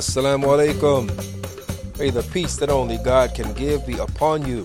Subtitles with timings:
[0.00, 1.98] Assalamu alaikum.
[1.98, 4.64] May the peace that only God can give be upon you.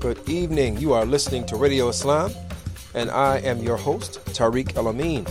[0.00, 0.78] Good evening.
[0.78, 2.32] You are listening to Radio Islam,
[2.92, 5.24] and I am your host, Tariq El Amin.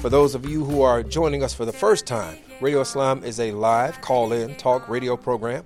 [0.00, 3.38] For those of you who are joining us for the first time, Radio Islam is
[3.38, 5.62] a live call in talk radio program,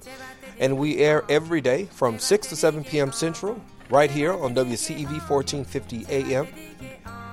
[0.59, 3.13] and we air every day from 6 to 7 p.m.
[3.13, 3.59] Central,
[3.89, 6.47] right here on WCEV 1450 AM.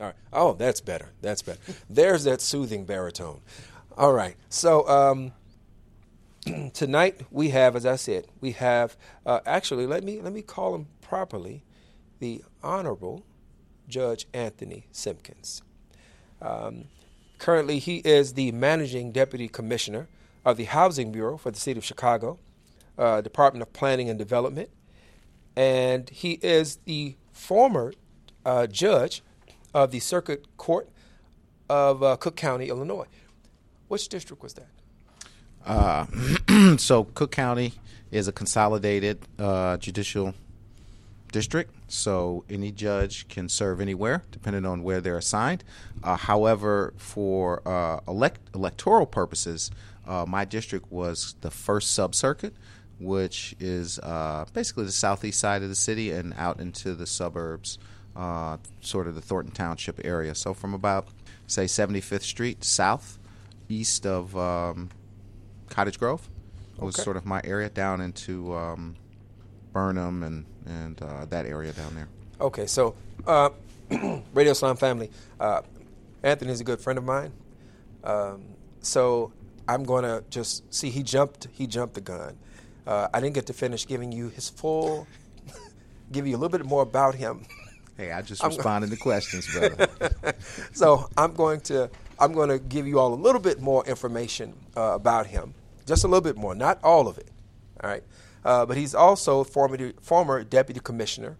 [0.00, 0.16] All right.
[0.32, 1.10] Oh, that's better.
[1.22, 1.58] That's better.
[1.90, 3.40] There's that soothing baritone.
[3.96, 4.36] All right.
[4.48, 5.32] So um,
[6.72, 10.74] tonight we have, as I said, we have uh, actually let me let me call
[10.74, 11.64] him properly,
[12.20, 13.24] the Honorable
[13.88, 15.62] Judge Anthony Simpkins.
[16.40, 16.84] Um,
[17.38, 20.06] currently, he is the managing deputy commissioner
[20.44, 22.38] of the Housing Bureau for the City of Chicago,
[22.96, 24.70] uh, Department of Planning and Development,
[25.56, 27.92] and he is the former
[28.44, 29.22] uh, judge
[29.74, 30.88] of the Circuit Court
[31.68, 33.06] of uh, Cook County, Illinois.
[33.88, 34.68] Which district was that?
[35.64, 37.74] Uh, so Cook County
[38.10, 40.34] is a consolidated uh, judicial
[41.32, 45.62] district, so any judge can serve anywhere, depending on where they're assigned.
[46.02, 49.70] Uh, however, for uh, elect- electoral purposes,
[50.06, 52.54] uh, my district was the first sub circuit,
[52.98, 57.78] which is uh, basically the southeast side of the city and out into the suburbs
[58.16, 60.34] uh, sort of the Thornton Township area.
[60.34, 61.08] So from about,
[61.46, 63.18] say, 75th Street south,
[63.68, 64.90] east of um,
[65.68, 66.28] Cottage Grove
[66.78, 67.02] was Okay.
[67.04, 68.96] sort of my area down into um,
[69.72, 72.08] Burnham and, and uh, that area down there.
[72.40, 72.94] Okay, so
[73.26, 73.50] uh,
[74.32, 75.10] Radio Islam family,
[75.40, 75.62] uh,
[76.22, 77.32] Anthony is a good friend of mine.
[78.04, 78.42] Um,
[78.80, 79.32] so
[79.66, 81.48] I'm going to just see he jumped.
[81.52, 82.36] He jumped the gun.
[82.86, 85.06] Uh, I didn't get to finish giving you his full,
[86.12, 87.44] give you a little bit more about him.
[87.98, 89.88] Hey, I just responded to questions, brother.
[90.72, 94.54] so I'm going to I'm going to give you all a little bit more information
[94.76, 95.52] uh, about him,
[95.84, 97.28] just a little bit more, not all of it.
[97.82, 98.04] All right,
[98.44, 101.36] uh, but he's also former former deputy commissioner,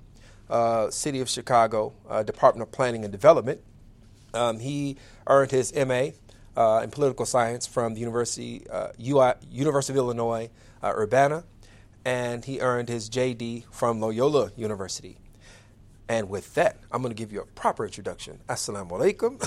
[0.50, 3.60] uh, City of Chicago uh, Department of Planning and Development.
[4.34, 4.96] Um, he
[5.28, 6.08] earned his MA
[6.56, 10.50] uh, in political science from the University uh, UI, University of Illinois
[10.82, 11.44] uh, Urbana,
[12.04, 15.18] and he earned his JD from Loyola University.
[16.08, 18.38] And with that, I'm going to give you a proper introduction.
[18.48, 19.38] Assalamu alaikum.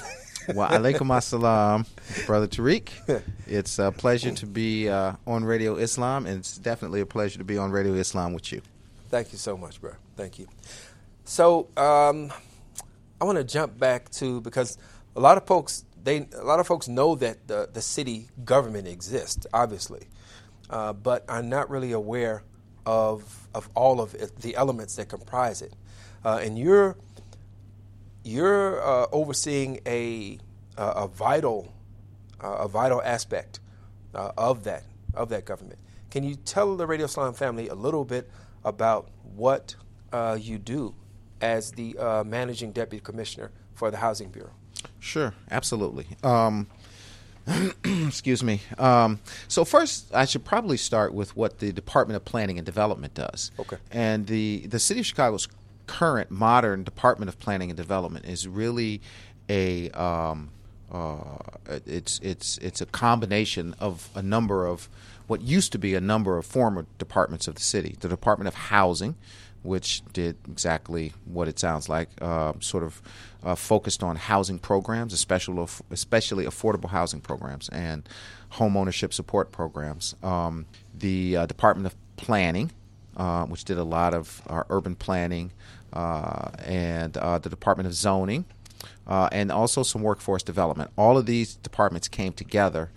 [0.55, 1.87] Wa alaikum assalam,
[2.25, 2.89] brother Tariq.
[3.47, 7.43] It's a pleasure to be uh, on Radio Islam, and it's definitely a pleasure to
[7.43, 8.61] be on Radio Islam with you.
[9.09, 9.93] Thank you so much, bro.
[10.15, 10.47] Thank you.
[11.25, 12.31] So um,
[13.19, 14.77] I want to jump back to because
[15.15, 18.87] a lot of folks they a lot of folks know that the the city government
[18.87, 20.07] exists, obviously,
[20.69, 22.43] uh, but are not really aware
[22.85, 25.73] of of all of it, the elements that comprise it.
[26.23, 26.95] Uh, and you're
[28.23, 30.37] you're uh, overseeing a
[30.77, 31.73] uh, a vital
[32.43, 33.59] uh, a vital aspect
[34.15, 34.83] uh, of that
[35.13, 35.79] of that government.
[36.09, 38.29] Can you tell the Radio Islam family a little bit
[38.63, 39.75] about what
[40.11, 40.93] uh, you do
[41.39, 44.51] as the uh, managing deputy commissioner for the Housing Bureau?
[44.99, 46.05] Sure, absolutely.
[46.23, 46.67] Um,
[47.83, 48.61] excuse me.
[48.77, 53.13] Um, so first, I should probably start with what the Department of Planning and Development
[53.13, 53.51] does.
[53.59, 53.77] Okay.
[53.91, 55.47] And the the City of Chicago's
[55.91, 59.01] current modern Department of Planning and Development is really
[59.49, 60.49] a um,
[60.89, 61.37] uh,
[61.85, 64.87] it's it's it's a combination of a number of
[65.27, 67.97] what used to be a number of former departments of the city.
[67.99, 69.15] The Department of Housing,
[69.63, 73.01] which did exactly what it sounds like, uh, sort of
[73.43, 78.07] uh, focused on housing programs, especially especially affordable housing programs and
[78.51, 80.15] home ownership support programs.
[80.23, 80.67] Um,
[80.97, 82.71] the uh, Department of Planning,
[83.17, 87.93] uh, which did a lot of our urban planning, uh, and uh, the Department of
[87.93, 88.45] Zoning,
[89.07, 90.91] and also some workforce development.
[90.97, 92.91] All of these departments came together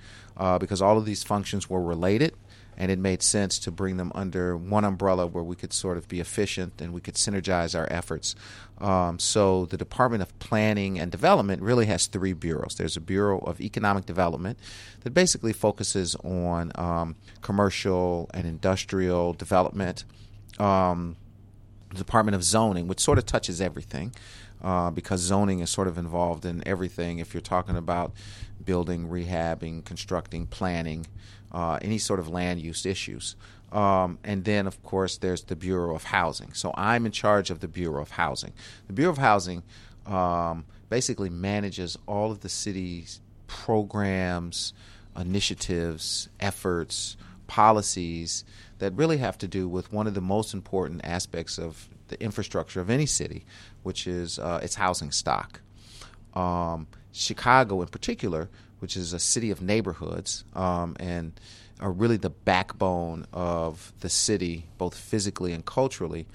[0.58, 2.34] because all of these functions were related
[2.76, 6.08] and it made sense to bring them under one umbrella where we could sort of
[6.08, 8.34] be efficient and we could synergize our efforts.
[8.78, 12.74] Um, so the Department of Planning and Development really has three bureaus.
[12.74, 14.58] There's a Bureau of Economic Development
[15.00, 20.04] that basically focuses on um, commercial and industrial development.
[20.58, 21.16] Um,
[21.94, 24.12] Department of Zoning, which sort of touches everything.
[24.62, 27.18] Uh, because zoning is sort of involved in everything.
[27.18, 28.12] If you're talking about
[28.64, 31.06] building, rehabbing, constructing, planning,
[31.52, 33.36] uh, any sort of land use issues.
[33.72, 36.54] Um, and then, of course, there's the Bureau of Housing.
[36.54, 38.52] So I'm in charge of the Bureau of Housing.
[38.86, 39.64] The Bureau of Housing
[40.06, 44.72] um, basically manages all of the city's programs,
[45.14, 47.16] initiatives, efforts,
[47.46, 48.44] policies
[48.84, 52.82] that really have to do with one of the most important aspects of the infrastructure
[52.82, 53.46] of any city,
[53.82, 55.62] which is uh, its housing stock.
[56.34, 58.50] Um, Chicago, in particular,
[58.80, 61.32] which is a city of neighborhoods um, and
[61.80, 66.26] are really the backbone of the city, both physically and culturally.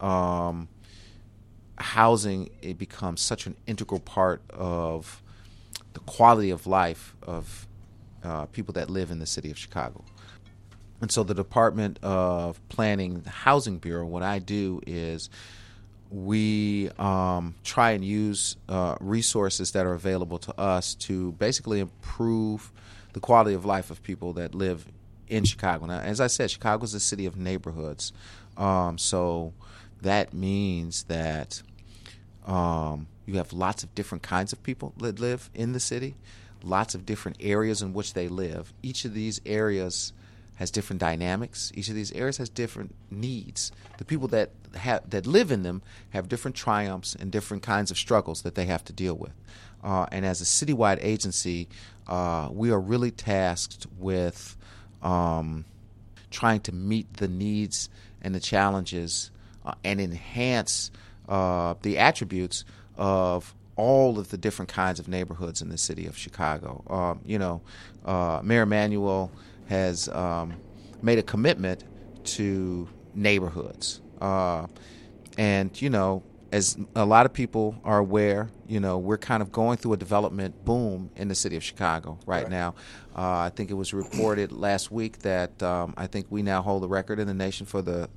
[0.00, 0.66] Um,
[1.78, 5.22] housing it becomes such an integral part of
[5.92, 7.68] the quality of life of
[8.24, 10.04] uh, people that live in the city of Chicago.
[11.02, 15.30] And so, the Department of Planning, Housing Bureau, what I do is
[16.12, 22.70] we um, try and use uh, resources that are available to us to basically improve
[23.14, 24.86] the quality of life of people that live
[25.26, 25.86] in Chicago.
[25.86, 28.12] Now, as I said, Chicago is a city of neighborhoods,
[28.56, 29.54] um, so
[30.02, 31.62] that means that
[32.46, 36.14] um, you have lots of different kinds of people that live in the city,
[36.62, 38.72] lots of different areas in which they live.
[38.84, 40.12] Each of these areas
[40.56, 41.72] has different dynamics.
[41.74, 43.72] Each of these areas has different needs.
[43.98, 47.98] The people that have that live in them have different triumphs and different kinds of
[47.98, 49.32] struggles that they have to deal with.
[49.82, 51.68] Uh, and as a citywide agency,
[52.06, 54.56] uh, we are really tasked with
[55.02, 55.64] um,
[56.30, 57.88] trying to meet the needs
[58.20, 59.30] and the challenges
[59.64, 60.90] uh, and enhance
[61.28, 62.64] uh, the attributes
[62.96, 66.84] of all of the different kinds of neighborhoods in the city of Chicago.
[66.88, 67.62] Um, you know,
[68.04, 69.30] uh, Mayor Emanuel
[69.66, 70.54] has um,
[71.02, 71.84] made a commitment
[72.24, 74.00] to neighborhoods.
[74.20, 74.66] Uh,
[75.38, 76.22] and, you know,
[76.52, 79.96] as a lot of people are aware, you know, we're kind of going through a
[79.96, 82.50] development boom in the city of Chicago right, right.
[82.50, 82.74] now.
[83.16, 86.82] Uh, I think it was reported last week that um, I think we now hold
[86.82, 88.10] the record in the nation for the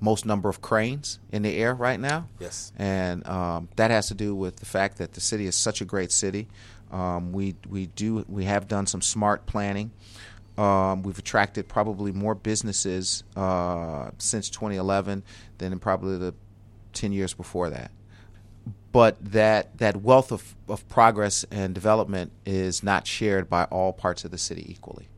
[0.00, 2.28] most number of cranes in the air right now.
[2.38, 2.72] Yes.
[2.76, 5.84] And um, that has to do with the fact that the city is such a
[5.84, 6.48] great city.
[6.90, 9.90] Um, we we do we have done some smart planning.
[10.58, 15.22] Um, we've attracted probably more businesses uh, since 2011
[15.58, 16.34] than in probably the
[16.94, 17.90] 10 years before that.
[18.90, 24.24] But that, that wealth of, of progress and development is not shared by all parts
[24.24, 25.08] of the city equally.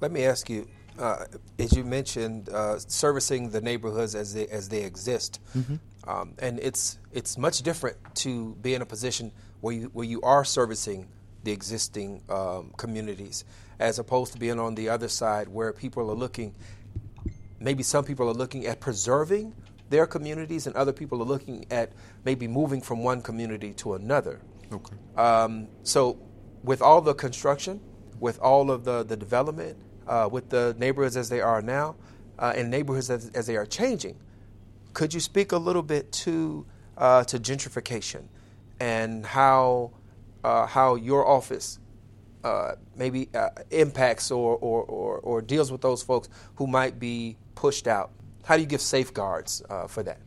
[0.00, 1.26] Let me ask you, uh,
[1.60, 5.76] as you mentioned, uh, servicing the neighborhoods as they as they exist, mm-hmm.
[6.08, 10.20] um, and it's it's much different to be in a position where you where you
[10.22, 11.06] are servicing
[11.44, 13.44] the existing um, communities
[13.78, 16.54] as opposed to being on the other side where people are looking,
[17.60, 19.54] maybe some people are looking at preserving
[19.90, 21.92] their communities and other people are looking at
[22.24, 24.40] maybe moving from one community to another.
[24.72, 24.96] Okay.
[25.16, 26.18] Um, so,
[26.62, 27.80] with all the construction,
[28.20, 31.96] with all of the, the development, uh, with the neighborhoods as they are now,
[32.38, 34.16] uh, and neighborhoods as, as, they are changing,
[34.92, 36.66] could you speak a little bit to
[36.96, 38.24] uh, to gentrification
[38.80, 39.92] and how
[40.44, 41.78] uh, how your office
[42.44, 47.36] uh, maybe uh, impacts or, or, or, or, deals with those folks who might be
[47.54, 48.10] pushed out?
[48.44, 50.18] How do you give safeguards uh, for that?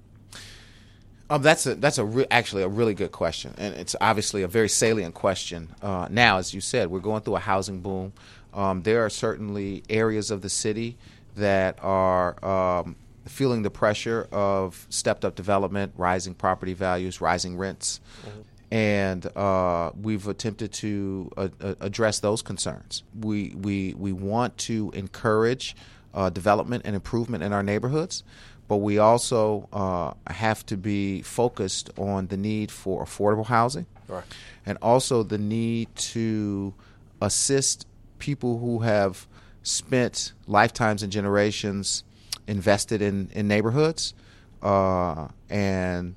[1.29, 4.49] Um, that's a that's a re- actually a really good question, and it's obviously a
[4.49, 5.69] very salient question.
[5.81, 8.11] Uh, now, as you said, we're going through a housing boom.
[8.53, 10.97] Um, there are certainly areas of the city
[11.37, 18.01] that are um, feeling the pressure of stepped up development, rising property values, rising rents.
[18.25, 18.41] Mm-hmm
[18.71, 23.03] and uh, we've attempted to uh, uh, address those concerns.
[23.19, 25.75] We we we want to encourage
[26.13, 28.23] uh, development and improvement in our neighborhoods,
[28.69, 34.23] but we also uh, have to be focused on the need for affordable housing, right.
[34.65, 36.73] and also the need to
[37.21, 37.85] assist
[38.19, 39.27] people who have
[39.63, 42.05] spent lifetimes and generations
[42.47, 44.13] invested in in neighborhoods
[44.61, 46.15] uh, and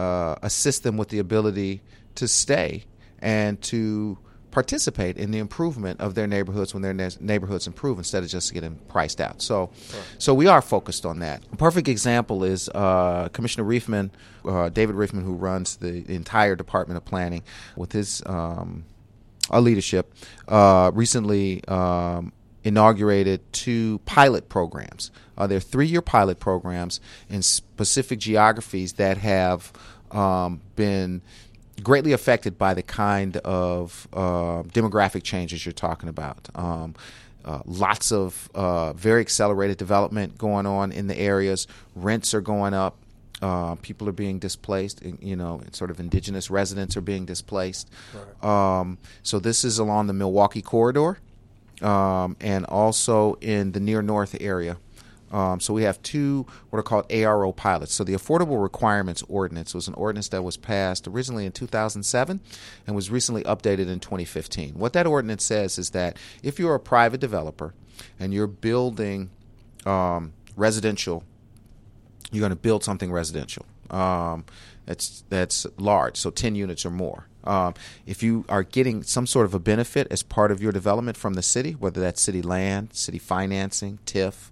[0.00, 1.82] uh, assist them with the ability
[2.14, 2.84] to stay
[3.20, 4.18] and to
[4.50, 8.52] participate in the improvement of their neighborhoods when their ne- neighborhoods improve instead of just
[8.52, 9.40] getting priced out.
[9.40, 9.70] So,
[10.18, 11.42] so we are focused on that.
[11.52, 14.10] A perfect example is uh, Commissioner Reifman,
[14.44, 17.42] uh, David Reifman, who runs the entire Department of Planning,
[17.76, 18.84] with his um,
[19.52, 20.12] uh, leadership,
[20.48, 22.32] uh, recently um,
[22.64, 25.10] inaugurated two pilot programs.
[25.36, 29.72] Uh, they're three-year pilot programs in specific geographies that have
[30.10, 31.22] um, been
[31.82, 36.48] greatly affected by the kind of uh, demographic changes you're talking about.
[36.54, 36.94] Um,
[37.44, 41.66] uh, lots of uh, very accelerated development going on in the areas.
[41.94, 42.96] Rents are going up.
[43.40, 45.02] Uh, people are being displaced.
[45.02, 47.90] You know, sort of indigenous residents are being displaced.
[48.42, 48.80] Right.
[48.80, 51.18] Um, so this is along the Milwaukee corridor,
[51.82, 54.76] um, and also in the near north area.
[55.32, 57.94] Um, so we have two what are called ARO pilots.
[57.94, 62.40] So the Affordable Requirements Ordinance was an ordinance that was passed originally in 2007
[62.86, 64.74] and was recently updated in 2015.
[64.74, 67.74] What that ordinance says is that if you're a private developer
[68.18, 69.30] and you're building
[69.86, 71.22] um, residential,
[72.32, 73.66] you're going to build something residential.
[73.88, 74.44] Um,
[74.86, 77.26] that's that's large, so 10 units or more.
[77.44, 77.74] Um,
[78.06, 81.34] if you are getting some sort of a benefit as part of your development from
[81.34, 84.50] the city, whether that's city land, city financing, TIF,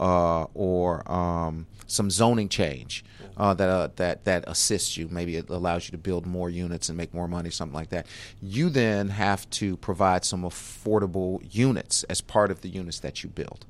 [0.00, 3.04] uh, or um, some zoning change
[3.36, 5.08] uh, that uh, that that assists you.
[5.08, 8.06] Maybe it allows you to build more units and make more money, something like that.
[8.42, 13.30] You then have to provide some affordable units as part of the units that you
[13.30, 13.66] build.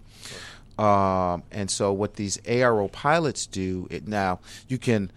[0.79, 5.11] Um, and so, what these ARO pilots do it now, you can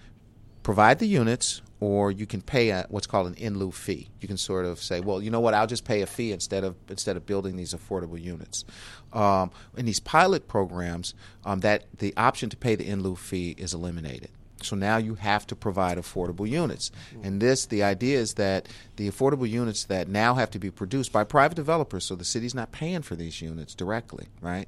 [0.64, 4.10] provide the units or you can pay a, what's called an in lieu fee.
[4.20, 6.64] You can sort of say, well, you know what, I'll just pay a fee instead
[6.64, 8.66] of instead of building these affordable units.
[9.14, 11.14] Um, in these pilot programs,
[11.46, 14.30] um, that the option to pay the in lieu fee is eliminated.
[14.62, 16.92] So now you have to provide affordable units.
[17.24, 18.68] And this, the idea is that
[18.98, 22.54] the affordable units that now have to be produced by private developers, so the city's
[22.54, 24.68] not paying for these units directly, right?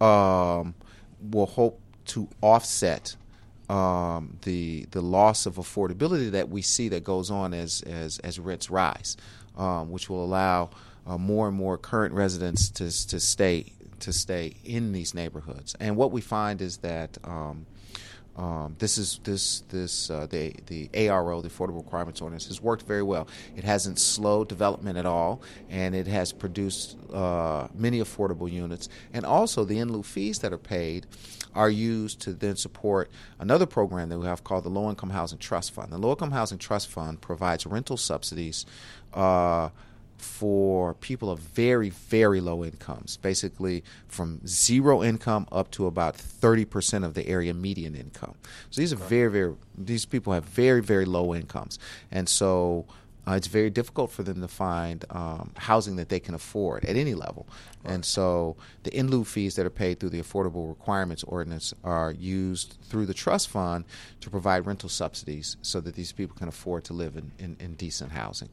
[0.00, 0.74] Um,
[1.20, 3.16] will hope to offset
[3.70, 8.38] um, the the loss of affordability that we see that goes on as as, as
[8.40, 9.16] rents rise,
[9.56, 10.70] um, which will allow
[11.06, 15.76] uh, more and more current residents to to stay to stay in these neighborhoods.
[15.78, 17.66] And what we find is that um,
[18.36, 22.86] um, this is this this uh, the the ARO, the Affordable Requirements Ordinance, has worked
[22.86, 23.28] very well.
[23.54, 28.88] It hasn't slowed development at all, and it has produced uh, many affordable units.
[29.12, 31.06] And also, the in lieu fees that are paid
[31.54, 35.38] are used to then support another program that we have called the Low Income Housing
[35.38, 35.92] Trust Fund.
[35.92, 38.66] The Low Income Housing Trust Fund provides rental subsidies.
[39.12, 39.70] Uh,
[40.20, 47.04] for people of very, very low incomes, basically from zero income up to about 30%
[47.04, 48.34] of the area median income.
[48.70, 51.78] So these are very, very, these people have very, very low incomes.
[52.10, 52.86] And so
[53.26, 56.96] uh, it's very difficult for them to find um, housing that they can afford at
[56.96, 57.46] any level.
[57.84, 62.12] And so the in lieu fees that are paid through the Affordable Requirements Ordinance are
[62.12, 63.84] used through the trust fund
[64.20, 67.74] to provide rental subsidies so that these people can afford to live in, in, in
[67.74, 68.50] decent housing.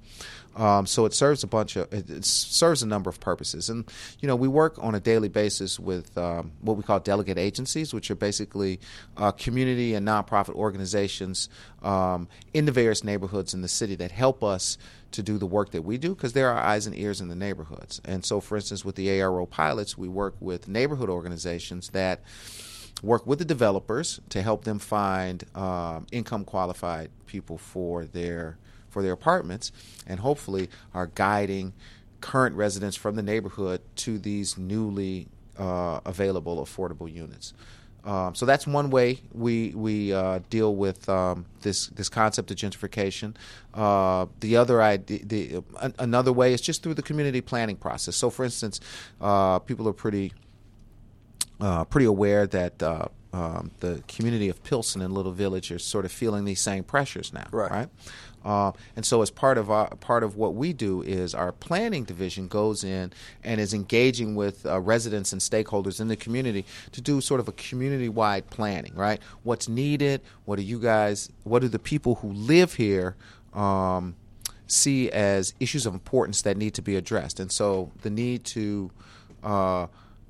[0.56, 3.70] Um, so it serves a bunch of, it, it, serves a number of purposes.
[3.70, 7.38] And, you know, we work on a daily basis with um, what we call delegate
[7.38, 8.80] agencies, which are basically
[9.18, 11.50] uh, community and nonprofit organizations
[11.84, 14.78] um, in the various neighborhoods in the city that help us
[15.12, 17.36] to do the work that we do because there are eyes and ears in the
[17.36, 18.02] neighborhoods.
[18.06, 22.22] And so, for instance, with the ARO pilots, we work with neighborhood organizations that
[23.04, 28.58] work with the developers to help them find um, income qualified people for their
[28.90, 29.72] for their apartments,
[30.08, 31.74] and hopefully are guiding
[32.22, 37.54] current residents from the neighborhood to these newly uh, available affordable units.
[38.08, 42.56] Um, so that's one way we we uh, deal with um, this this concept of
[42.56, 43.36] gentrification.
[43.74, 48.16] Uh, the other idea, the, uh, another way is just through the community planning process.
[48.16, 48.80] So, for instance,
[49.20, 50.32] uh, people are pretty
[51.60, 56.06] uh, pretty aware that uh, um, the community of Pilsen and Little Village are sort
[56.06, 57.72] of feeling these same pressures now, right?
[57.72, 57.90] right?
[58.48, 62.06] Uh, and so, as part of our, part of what we do is our planning
[62.06, 63.12] division goes in
[63.44, 66.64] and is engaging with uh, residents and stakeholders in the community
[66.94, 68.96] to do sort of a community-wide planning.
[68.96, 69.20] Right?
[69.44, 70.22] What's needed?
[70.46, 71.30] What do you guys?
[71.44, 73.18] What do the people who live here?
[73.54, 74.16] Um,
[74.70, 78.92] see as issues of importance that need to be addressed, and so the need to
[79.44, 79.88] uh,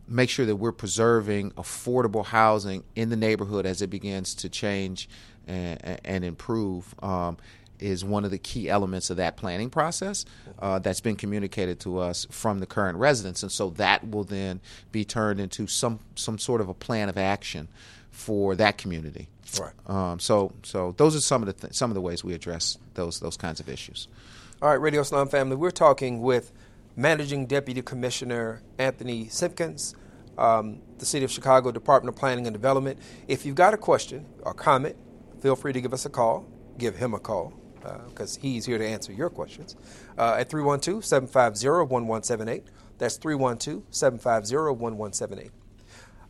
[0.08, 5.08] make sure that we're preserving affordable housing in the neighborhood as it begins to change
[5.48, 7.38] and, and improve um,
[7.80, 10.26] is one of the key elements of that planning process
[10.60, 14.60] uh, that's been communicated to us from the current residents, and so that will then
[14.92, 17.68] be turned into some some sort of a plan of action
[18.12, 19.28] for that community.
[19.60, 19.74] Right.
[19.88, 22.78] Um, so so those are some of the th- some of the ways we address
[22.96, 24.08] those those kinds of issues.
[24.62, 26.52] All right, Radio Islam family, we're talking with
[26.96, 29.96] Managing Deputy Commissioner Anthony Simpkins,
[30.38, 32.98] um, the City of Chicago Department of Planning and Development.
[33.28, 34.96] If you've got a question or comment,
[35.40, 36.48] feel free to give us a call.
[36.80, 37.54] Give him a call
[38.10, 39.76] because uh, he's here to answer your questions
[40.18, 42.64] uh, at 312 750 1178.
[42.98, 45.52] That's 312 750 1178.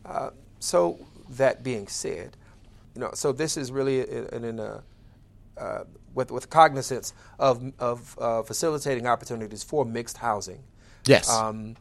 [0.04, 0.98] Uh, so,
[1.30, 2.36] that being said,
[2.94, 4.82] you know, so this is really in, in a,
[5.56, 5.84] uh,
[6.14, 10.62] with with cognizance of of uh, facilitating opportunities for mixed housing.
[11.06, 11.30] Yes.
[11.30, 11.76] Um,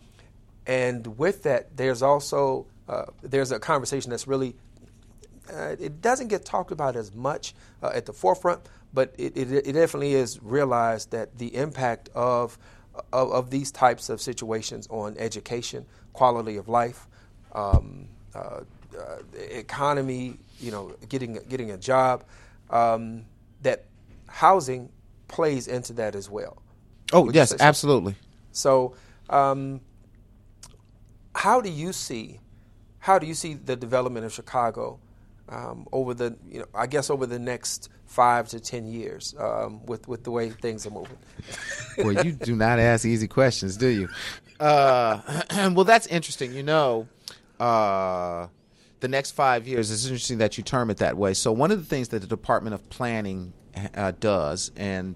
[0.65, 4.55] and with that, there's also uh, there's a conversation that's really
[5.51, 8.61] uh, it doesn't get talked about as much uh, at the forefront,
[8.97, 12.57] but it, it, it, definitely is realized that the impact of,
[13.13, 17.05] of, of these types of situations on education, quality of life,
[17.53, 18.61] um, uh,
[18.97, 19.17] uh
[19.51, 22.23] economy, you know, getting getting a job,
[22.71, 23.23] um,
[23.61, 23.85] that
[24.25, 24.89] housing
[25.27, 26.57] plays into that as well.
[27.13, 28.15] Oh yes, absolutely.
[28.51, 28.95] So,
[29.29, 29.79] um,
[31.35, 32.39] how do you see
[32.97, 34.97] how do you see the development of Chicago
[35.49, 39.85] um, over the you know I guess over the next five to ten years um,
[39.85, 41.17] with with the way things are moving?
[41.97, 44.09] well, you do not ask easy questions, do you?
[44.59, 45.21] Uh,
[45.73, 46.53] well, that's interesting.
[46.53, 47.07] You know,
[47.59, 48.47] uh,
[48.99, 49.91] the next five years.
[49.91, 51.33] It's interesting that you term it that way.
[51.33, 53.53] So, one of the things that the Department of Planning
[53.95, 55.15] uh, does, and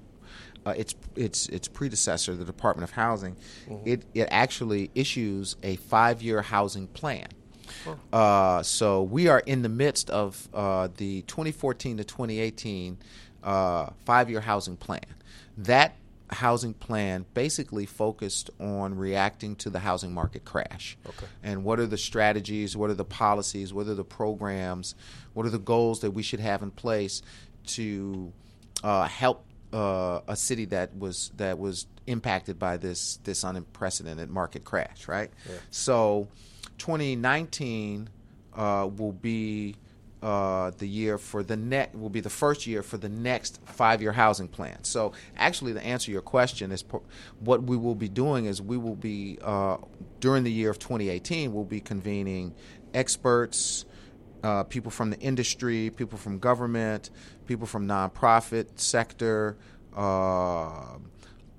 [0.65, 3.35] uh, its its its predecessor, the Department of Housing,
[3.67, 3.87] mm-hmm.
[3.87, 7.27] it it actually issues a five year housing plan.
[8.11, 12.97] Uh, so we are in the midst of uh, the 2014 to 2018
[13.43, 15.05] uh, five year housing plan.
[15.57, 15.95] That
[16.29, 20.97] housing plan basically focused on reacting to the housing market crash.
[21.05, 21.25] Okay.
[21.43, 24.95] And what are the strategies, what are the policies, what are the programs,
[25.33, 27.21] what are the goals that we should have in place
[27.67, 28.31] to
[28.83, 34.65] uh, help uh, a city that was that was impacted by this this unprecedented market
[34.65, 35.31] crash, right?
[35.49, 35.55] Yeah.
[35.69, 36.27] So
[36.81, 38.09] 2019
[38.55, 39.75] uh, will be
[40.23, 44.11] uh, the year for the next will be the first year for the next five-year
[44.11, 44.83] housing plan.
[44.83, 46.83] So, actually, to answer your question, is
[47.39, 49.77] what we will be doing is we will be uh,
[50.19, 52.55] during the year of 2018, we'll be convening
[52.95, 53.85] experts,
[54.43, 57.11] uh, people from the industry, people from government,
[57.45, 59.55] people from nonprofit sector,
[59.95, 60.97] uh,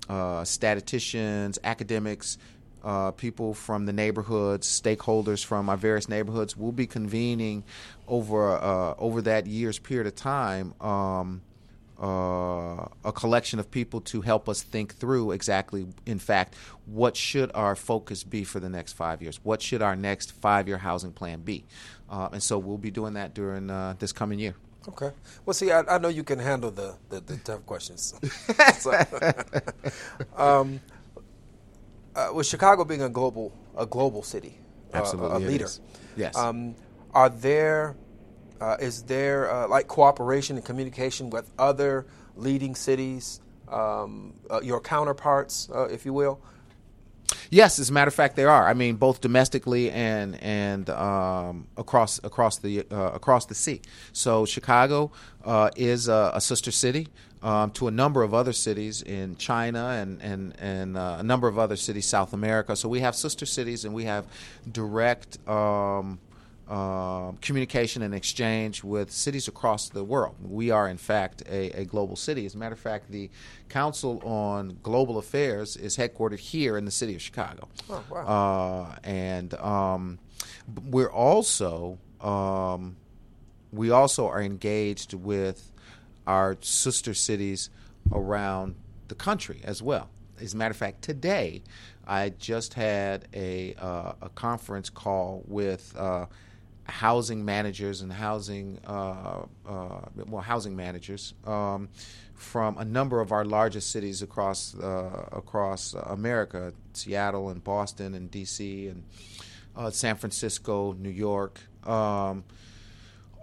[0.09, 2.37] uh, statisticians, academics,
[2.83, 7.63] uh, people from the neighborhoods, stakeholders from our various neighborhoods will be convening
[8.07, 11.41] over uh, over that year's period of time um,
[12.03, 17.49] uh, a collection of people to help us think through exactly, in fact, what should
[17.53, 19.39] our focus be for the next five years?
[19.43, 21.63] What should our next five-year housing plan be?
[22.09, 24.55] Uh, and so we'll be doing that during uh, this coming year.
[24.87, 25.11] Okay.
[25.45, 28.13] Well, see, I, I, know you can handle the, the, the tough questions.
[30.35, 30.81] um,
[32.15, 34.57] uh, with Chicago being a global a global city,
[34.93, 35.69] uh, Absolutely, a, a leader.
[36.15, 36.35] Yes.
[36.35, 36.75] Um,
[37.13, 37.95] are there
[38.61, 44.79] uh, is there uh, like cooperation and communication with other leading cities, um, uh, your
[44.79, 46.39] counterparts, uh, if you will?
[47.49, 48.67] Yes, as a matter of fact, there are.
[48.67, 53.81] I mean, both domestically and and um, across across the uh, across the sea.
[54.11, 55.11] So Chicago
[55.43, 57.09] uh, is a, a, sister city
[57.43, 61.47] um, to a number of other cities in China and and and uh, a number
[61.47, 62.75] of other cities South America.
[62.75, 64.25] So we have sister cities and we have
[64.71, 65.45] direct.
[65.47, 66.19] Um,
[66.65, 70.35] uh, communication and exchange with cities across the world.
[70.41, 72.45] We are, in fact, a, a, global city.
[72.45, 73.29] As a matter of fact, the
[73.67, 77.67] Council on Global Affairs is headquartered here in the city of Chicago.
[77.89, 78.25] Oh, wow.
[78.25, 80.19] Uh, and um,
[80.85, 82.95] we're also um,
[83.73, 85.72] we also are engaged with
[86.27, 87.69] our sister cities
[88.11, 88.75] around
[89.07, 90.09] the country as well.
[90.39, 91.61] As a matter of fact, today
[92.05, 96.25] I just had a uh, a conference call with uh,
[96.85, 101.89] housing managers and housing uh, uh, well housing managers um,
[102.33, 108.29] from a number of our largest cities across uh, across America, Seattle and Boston and
[108.29, 108.87] D.C.
[108.87, 109.03] and
[109.75, 111.59] uh, San Francisco, New York.
[111.85, 112.43] Um,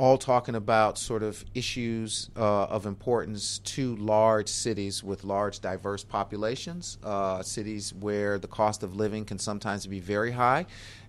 [0.01, 6.03] all talking about sort of issues uh, of importance to large cities with large diverse
[6.03, 10.65] populations, uh, cities where the cost of living can sometimes be very high,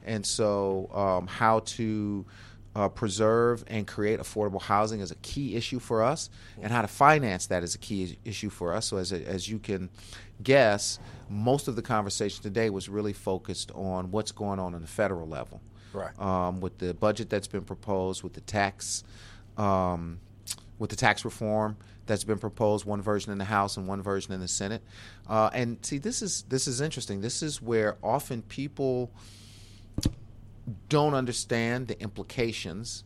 [0.06, 2.25] and so um, how to
[2.75, 6.30] uh, preserve and create affordable housing is a key issue for us,
[6.62, 8.88] and how to finance that is a key issue for us.
[8.88, 9.89] So, as, as you can
[10.43, 10.99] guess,
[11.30, 15.30] most of the conversation today was really focused on what's going on on the federal
[15.30, 15.62] level.
[15.93, 16.17] Right.
[16.19, 19.04] Um, with the budget that's been proposed, with the tax,
[19.58, 20.19] um,
[20.80, 24.34] with the tax reform that's been proposed, one version in the House and one version
[24.34, 24.82] in the Senate.
[25.27, 27.21] Uh, and see, this is this is interesting.
[27.21, 29.12] This is where often people
[30.89, 33.04] don't understand the implications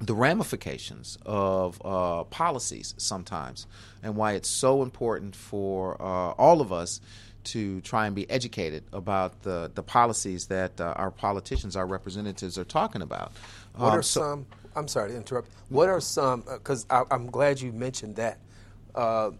[0.00, 3.66] the ramifications of uh, policies sometimes,
[4.02, 7.00] and why it's so important for uh, all of us
[7.44, 12.58] to try and be educated about the, the policies that uh, our politicians, our representatives,
[12.58, 13.32] are talking about.
[13.76, 14.46] What Um, are so- some?
[14.76, 15.48] I'm sorry to interrupt.
[15.68, 16.40] What are some?
[16.42, 18.38] Because I'm glad you mentioned that
[18.96, 19.30] uh,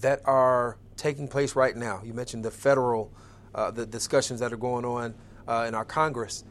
[0.00, 2.00] that are taking place right now.
[2.04, 3.12] You mentioned the federal,
[3.54, 5.14] uh, the discussions that are going on
[5.48, 6.44] uh, in our Congress.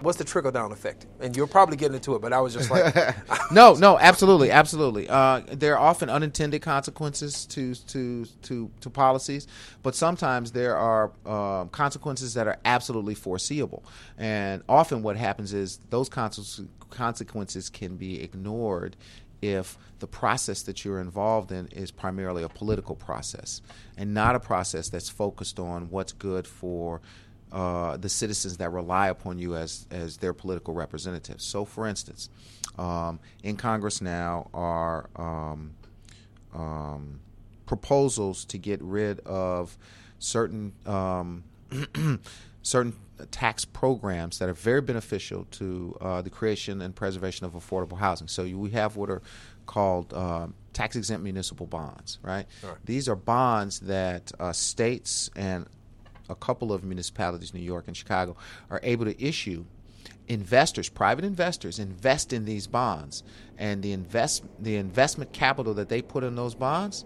[0.00, 1.06] What's the trickle down effect?
[1.20, 2.94] And you're probably getting into it, but I was just like,
[3.52, 5.08] no, no, absolutely, absolutely.
[5.08, 9.46] Uh, there are often unintended consequences to to to to policies,
[9.82, 13.84] but sometimes there are um, consequences that are absolutely foreseeable.
[14.18, 18.96] And often, what happens is those consequences can be ignored
[19.42, 23.60] if the process that you're involved in is primarily a political process
[23.96, 27.00] and not a process that's focused on what's good for
[27.52, 31.44] uh, the citizens that rely upon you as as their political representatives.
[31.44, 32.28] So, for instance,
[32.78, 35.72] um, in Congress now are um,
[36.54, 37.20] um,
[37.66, 39.76] proposals to get rid of
[40.18, 41.44] certain um,
[42.62, 42.94] certain
[43.30, 48.28] tax programs that are very beneficial to uh, the creation and preservation of affordable housing.
[48.28, 49.22] So you, we have what are
[49.66, 52.46] called um, tax exempt municipal bonds, right?
[52.62, 52.76] Right.
[52.84, 55.66] These are bonds that uh, states and
[56.28, 58.36] a couple of municipalities, New York and Chicago,
[58.70, 59.64] are able to issue.
[60.28, 63.22] Investors, private investors, invest in these bonds,
[63.58, 67.04] and the invest the investment capital that they put in those bonds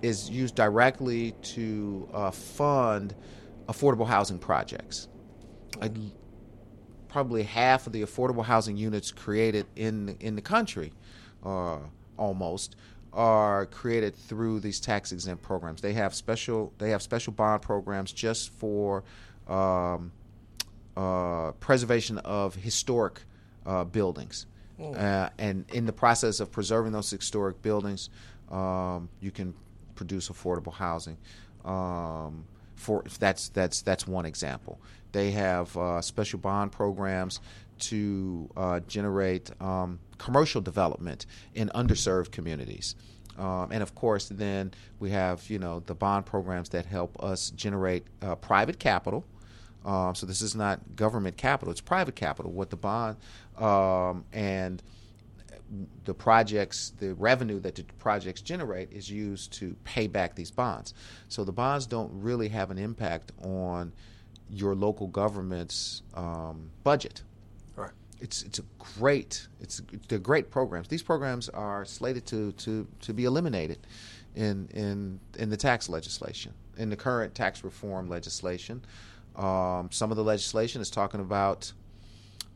[0.00, 3.14] is used directly to uh, fund
[3.68, 5.08] affordable housing projects.
[5.80, 5.90] I,
[7.08, 10.92] probably half of the affordable housing units created in in the country,
[11.44, 11.78] uh,
[12.16, 12.76] almost,
[13.14, 15.80] are created through these tax exempt programs.
[15.80, 19.04] They have special they have special bond programs just for
[19.48, 20.12] um,
[20.96, 23.20] uh, preservation of historic
[23.66, 24.46] uh, buildings.
[24.80, 28.10] Uh, and in the process of preserving those historic buildings,
[28.50, 29.54] um, you can
[29.94, 31.16] produce affordable housing.
[31.64, 34.80] Um, for that's that's that's one example.
[35.12, 37.40] They have uh, special bond programs
[37.78, 42.94] to uh, generate um, commercial development in underserved communities.
[43.38, 47.50] Um, and of course, then we have you know the bond programs that help us
[47.50, 49.24] generate uh, private capital.
[49.84, 52.52] Um, so this is not government capital; it's private capital.
[52.52, 53.16] What the bond
[53.58, 54.82] um, and
[56.04, 60.94] the projects, the revenue that the projects generate is used to pay back these bonds.
[61.28, 63.92] So the bonds don't really have an impact on
[64.50, 67.22] your local government's um, budget.
[68.24, 68.64] It's it's a
[68.98, 70.88] great it's they're great programs.
[70.88, 73.86] These programs are slated to to, to be eliminated
[74.34, 78.82] in in in the tax legislation in the current tax reform legislation.
[79.36, 81.72] Um, some of the legislation is talking about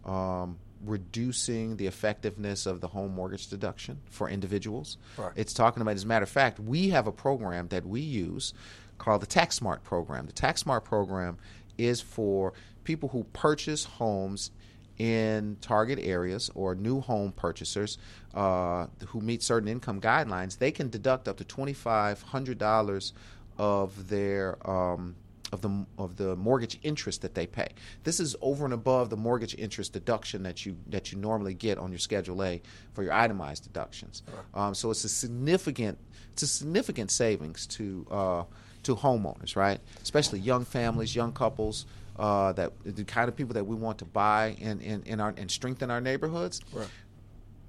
[0.07, 4.97] um, reducing the effectiveness of the home mortgage deduction for individuals.
[5.19, 5.33] Right.
[5.37, 8.55] It's talking about, as a matter of fact, we have a program that we use
[8.97, 10.27] called the Tax Smart program.
[10.27, 11.37] The Tax Smart program
[11.77, 12.53] is for
[12.85, 14.51] people who purchase homes
[14.99, 17.99] in target areas or new home purchasers
[18.35, 20.59] uh, who meet certain income guidelines.
[20.59, 23.13] They can deduct up to twenty five hundred dollars
[23.59, 25.15] of their um,
[25.53, 27.69] of the of the mortgage interest that they pay.
[28.05, 31.79] This is over and above the mortgage interest deduction that you that you normally get
[31.79, 32.61] on your Schedule A
[32.93, 34.23] for your itemized deductions.
[34.53, 35.99] Um, so it's a significant
[36.33, 38.45] it's a significant savings to uh,
[38.83, 39.81] to homeowners, right?
[40.03, 41.87] Especially young families, young couples.
[42.19, 45.33] Uh, that the kind of people that we want to buy and, and, and, our,
[45.37, 46.89] and strengthen our neighborhoods Right.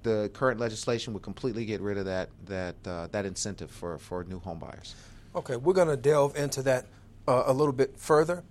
[0.04, 4.24] the current legislation would completely get rid of that that uh, that incentive for, for
[4.24, 4.96] new home buyers.
[5.36, 6.86] Okay, we're going to delve into that
[7.28, 8.44] uh, a little bit further.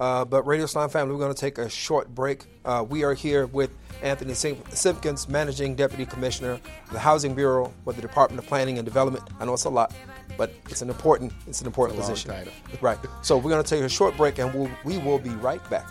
[0.00, 2.46] Uh, but Radio Islam family, we're going to take a short break.
[2.64, 3.70] Uh, we are here with
[4.02, 8.78] Anthony Sim- Simpkins, Managing Deputy Commissioner of the Housing Bureau with the Department of Planning
[8.78, 9.22] and Development.
[9.38, 9.94] I know it's a lot,
[10.36, 12.30] but it's an important it's an important It's a long position.
[12.32, 12.52] title.
[12.80, 12.98] Right.
[13.22, 15.88] So we're going to take a short break, and we'll, we will be right back.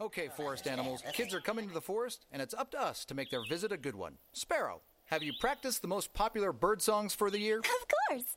[0.00, 3.14] Okay, forest animals, kids are coming to the forest, and it's up to us to
[3.14, 4.14] make their visit a good one.
[4.32, 7.58] Sparrow, have you practiced the most popular bird songs for the year?
[7.60, 8.36] Of course.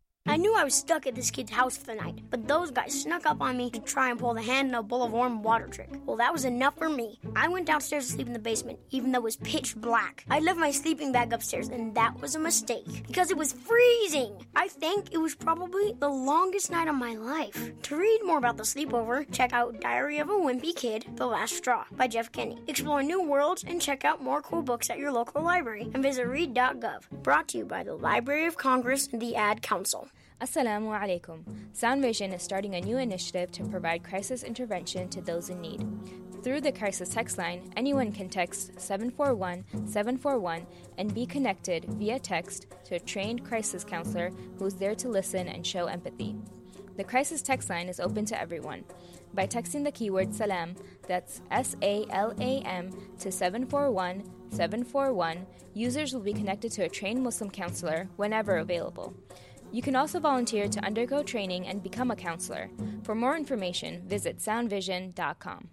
[0.27, 3.01] I knew I was stuck at this kid's house for the night, but those guys
[3.01, 5.43] snuck up on me to try and pull the hand in a bowl of warm
[5.43, 5.89] water trick.
[6.05, 7.19] Well, that was enough for me.
[7.35, 10.23] I went downstairs to sleep in the basement, even though it was pitch black.
[10.29, 14.45] I left my sleeping bag upstairs, and that was a mistake because it was freezing.
[14.55, 17.71] I think it was probably the longest night of my life.
[17.81, 21.57] To read more about the sleepover, check out Diary of a Wimpy Kid: The Last
[21.57, 22.59] Straw by Jeff Kinney.
[22.67, 25.89] Explore new worlds and check out more cool books at your local library.
[25.93, 27.09] And visit read.gov.
[27.23, 30.07] Brought to you by the Library of Congress and the Ad Council.
[30.41, 31.43] Assalamu alaikum.
[31.71, 35.87] Sound Vision is starting a new initiative to provide crisis intervention to those in need.
[36.43, 40.65] Through the crisis text line, anyone can text 741 741
[40.97, 45.63] and be connected via text to a trained crisis counselor who's there to listen and
[45.63, 46.35] show empathy.
[46.97, 48.83] The crisis text line is open to everyone.
[49.35, 50.75] By texting the keyword SALAM,
[51.07, 56.89] that's S A L A M, to 741 741, users will be connected to a
[56.89, 59.13] trained Muslim counselor whenever available.
[59.71, 62.69] You can also volunteer to undergo training and become a counselor.
[63.03, 65.69] For more information, visit soundvision.com.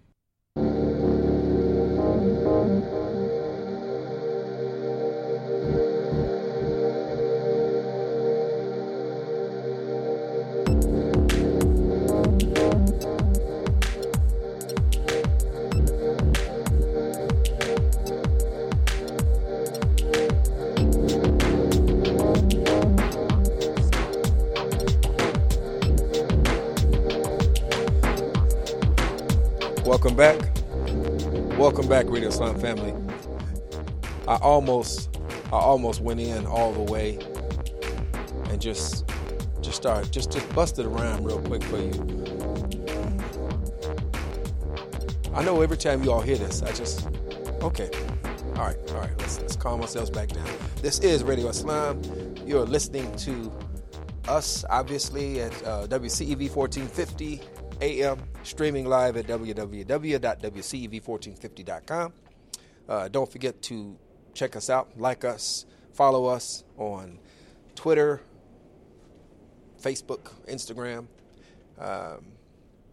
[31.89, 32.93] back, Radio Islam family.
[34.27, 37.17] I almost, I almost went in all the way
[38.51, 39.11] and just,
[39.59, 41.91] just started, just just busted around real quick for you.
[45.33, 47.07] I know every time you all hear this, I just,
[47.63, 47.89] okay,
[48.55, 50.47] all right, all right, let's, let's calm ourselves back down.
[50.83, 52.03] This is Radio Islam.
[52.45, 53.51] You're listening to
[54.27, 57.41] us, obviously, at uh, WCEV 1450
[57.81, 62.13] AM, streaming live at www.wcev1450.com.
[62.87, 63.97] Uh, don't forget to
[64.33, 67.19] check us out, like us, follow us on
[67.75, 68.21] Twitter,
[69.81, 71.07] Facebook, Instagram.
[71.79, 72.25] Um,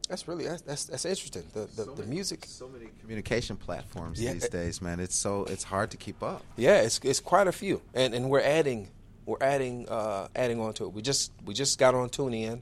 [0.08, 1.42] that's really that's that's, that's interesting.
[1.52, 2.44] The the, the music.
[2.46, 4.34] So many communication platforms Yeah.
[4.34, 5.00] these days, man.
[5.00, 6.44] It's so it's hard to keep up.
[6.56, 8.88] Yeah, it's it's quite a few, and and we're adding
[9.24, 10.92] we're adding uh, adding on to it.
[10.92, 12.60] We just we just got on TuneIn,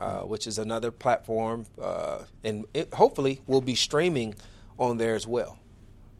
[0.00, 4.34] uh, which is another platform, uh, and it hopefully will be streaming
[4.78, 5.58] on there as well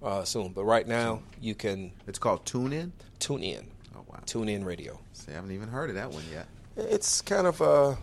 [0.02, 0.52] uh, soon.
[0.52, 2.92] But right now, you can It's called TuneIn.
[3.18, 3.66] tune in.
[3.94, 4.20] Oh wow.
[4.26, 4.98] Tune in radio.
[5.12, 6.46] See, I haven't even heard of that one yet.
[6.76, 7.98] It's kind of a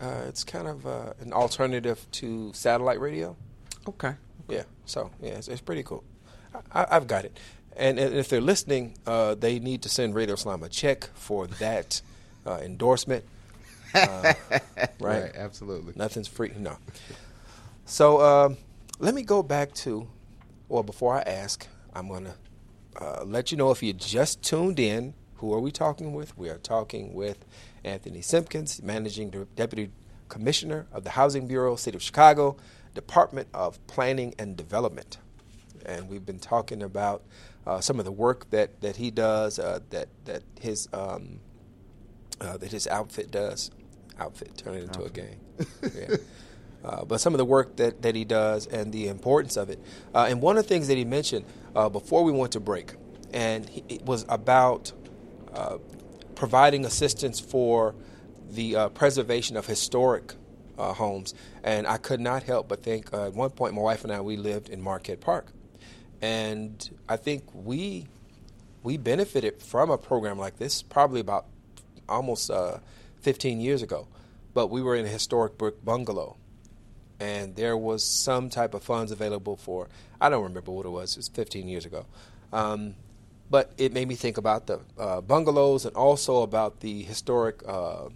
[0.00, 3.34] uh, it's kind of uh, an alternative to satellite radio.
[3.88, 4.14] Okay.
[4.48, 4.64] Yeah.
[4.84, 6.04] So yeah, it's, it's pretty cool.
[6.74, 7.38] I, I've got it.
[7.78, 11.46] And, and if they're listening, uh, they need to send Radio Islam a check for
[11.46, 12.00] that
[12.46, 13.24] uh, endorsement.
[13.96, 14.34] Uh,
[15.00, 15.30] right?
[15.34, 15.92] Absolutely.
[15.96, 16.52] Nothing's free.
[16.58, 16.76] No.
[17.84, 18.56] So um,
[18.98, 20.08] let me go back to,
[20.68, 22.34] well, before I ask, I'm going to
[23.00, 26.36] uh, let you know if you just tuned in, who are we talking with?
[26.36, 27.44] We are talking with
[27.84, 29.90] Anthony Simpkins, Managing Di- Deputy
[30.28, 32.56] Commissioner of the Housing Bureau, City of Chicago,
[32.94, 35.18] Department of Planning and Development.
[35.84, 37.22] And we've been talking about
[37.66, 41.40] uh, some of the work that, that he does, uh, that, that his um,
[42.40, 43.70] uh, that his outfit does.
[44.18, 45.38] Outfit, turn it into a game.
[45.94, 46.16] yeah.
[46.84, 49.80] Uh, but some of the work that, that he does and the importance of it.
[50.14, 52.94] Uh, and one of the things that he mentioned uh, before we went to break,
[53.32, 54.92] and he, it was about
[55.52, 55.78] uh,
[56.36, 57.94] providing assistance for
[58.50, 60.34] the uh, preservation of historic
[60.78, 61.34] uh, homes.
[61.64, 64.20] And I could not help but think uh, at one point, my wife and I,
[64.20, 65.52] we lived in Marquette Park.
[66.22, 68.06] And I think we
[68.82, 71.46] we benefited from a program like this probably about
[72.08, 72.78] almost uh,
[73.26, 74.06] 15 years ago.
[74.54, 76.36] But we were in a historic brick bungalow,
[77.18, 79.88] and there was some type of funds available for.
[80.20, 81.12] I don't remember what it was.
[81.16, 82.06] It was 15 years ago.
[82.52, 82.94] Um,
[83.50, 88.06] but it made me think about the uh, bungalows and also about the historic, uh,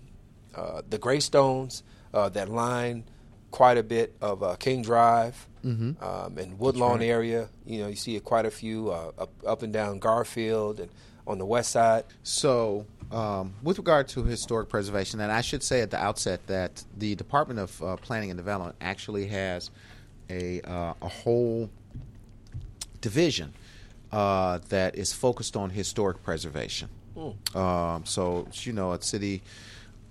[0.54, 1.82] uh, the graystones
[2.14, 3.02] uh, that line
[3.50, 6.00] quite a bit of uh, King Drive Mhm.
[6.02, 7.48] um, and Woodlawn area.
[7.66, 10.90] You know, you see quite a few uh, up, up and down Garfield and
[11.26, 12.04] on the west side.
[12.22, 16.84] So, um, with regard to historic preservation, and I should say at the outset that
[16.96, 19.70] the Department of uh, Planning and Development actually has
[20.28, 21.70] a uh, a whole
[23.00, 23.52] division
[24.12, 26.88] uh, that is focused on historic preservation.
[27.16, 27.58] Hmm.
[27.58, 29.42] Um, so, you know, a city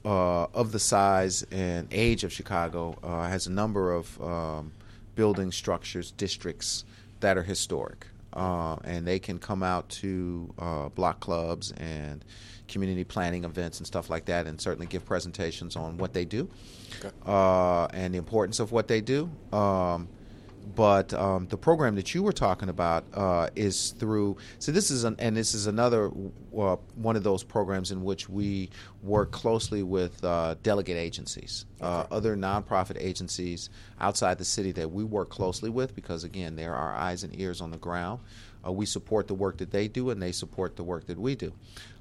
[0.06, 4.72] uh, of the size and age of Chicago uh, has a number of um,
[5.16, 6.86] building structures, districts
[7.20, 8.08] that are historic.
[8.34, 12.24] Uh, and they can come out to uh, block clubs and
[12.68, 16.48] community planning events and stuff like that, and certainly give presentations on what they do
[17.26, 19.30] uh, and the importance of what they do.
[19.52, 20.08] Um,
[20.76, 24.38] but um, the program that you were talking about uh, is through.
[24.60, 26.12] So this is an, and this is another
[26.58, 28.70] uh, one of those programs in which we
[29.02, 35.04] work closely with uh, delegate agencies, uh, other nonprofit agencies outside the city that we
[35.04, 38.20] work closely with because again, they're our eyes and ears on the ground.
[38.66, 41.34] Uh, we support the work that they do, and they support the work that we
[41.34, 41.54] do.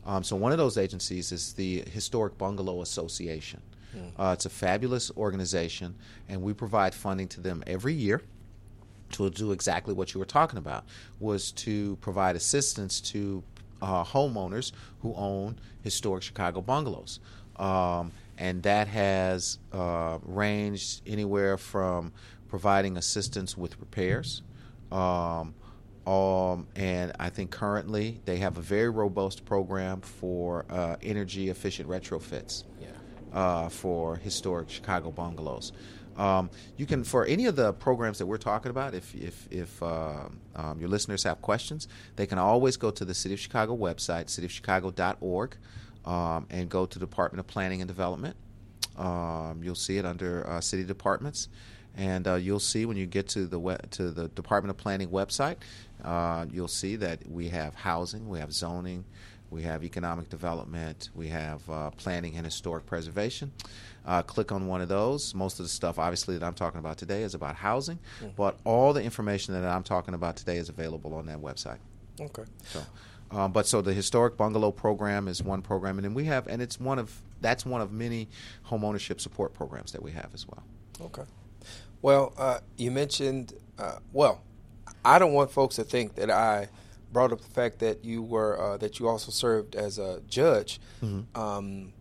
[0.04, 3.62] Um, so one of those agencies is the Historic Bungalow Association.
[4.18, 5.94] Uh, it's a fabulous organization,
[6.28, 8.22] and we provide funding to them every year
[9.12, 10.84] to do exactly what you were talking about
[11.20, 13.42] was to provide assistance to
[13.80, 17.20] uh, homeowners who own historic Chicago bungalows.
[17.56, 22.12] Um, and that has uh, ranged anywhere from
[22.48, 24.42] providing assistance with repairs.
[24.92, 25.54] Um,
[26.06, 31.88] um, and I think currently they have a very robust program for uh, energy efficient
[31.88, 32.64] retrofits
[33.32, 35.72] uh, for historic Chicago bungalows.
[36.18, 38.92] Um, you can for any of the programs that we're talking about.
[38.92, 43.14] If if if um, um, your listeners have questions, they can always go to the
[43.14, 45.56] City of Chicago website, cityofchicago.org,
[46.04, 48.36] um, and go to Department of Planning and Development.
[48.96, 51.48] Um, you'll see it under uh, city departments,
[51.96, 55.10] and uh, you'll see when you get to the we- to the Department of Planning
[55.10, 55.58] website,
[56.02, 59.04] uh, you'll see that we have housing, we have zoning,
[59.50, 63.52] we have economic development, we have uh, planning and historic preservation.
[64.04, 65.34] Uh, click on one of those.
[65.34, 67.98] Most of the stuff, obviously, that I'm talking about today is about housing,
[68.36, 71.78] but all the information that I'm talking about today is available on that website.
[72.20, 72.44] Okay.
[72.64, 72.82] So,
[73.30, 76.62] um, but so the historic bungalow program is one program, and then we have, and
[76.62, 78.28] it's one of that's one of many
[78.62, 80.64] home ownership support programs that we have as well.
[81.00, 81.24] Okay.
[82.00, 84.40] Well, uh, you mentioned, uh, well,
[85.04, 86.68] I don't want folks to think that I
[87.12, 90.80] brought up the fact that you were uh, that you also served as a judge,
[91.34, 91.92] um,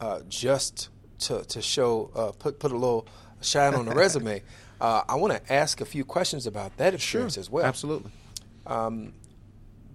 [0.00, 0.88] uh, just
[1.20, 3.06] to to show uh, put put a little
[3.40, 4.42] shine on the resume.
[4.80, 7.64] Uh, I want to ask a few questions about that experience as well.
[7.64, 8.10] Absolutely.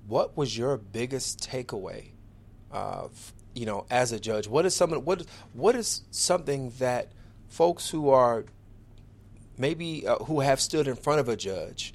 [0.07, 2.07] What was your biggest takeaway?
[2.71, 7.09] Uh, f- you know, as a judge, what is some what what is something that
[7.49, 8.45] folks who are
[9.57, 11.93] maybe uh, who have stood in front of a judge,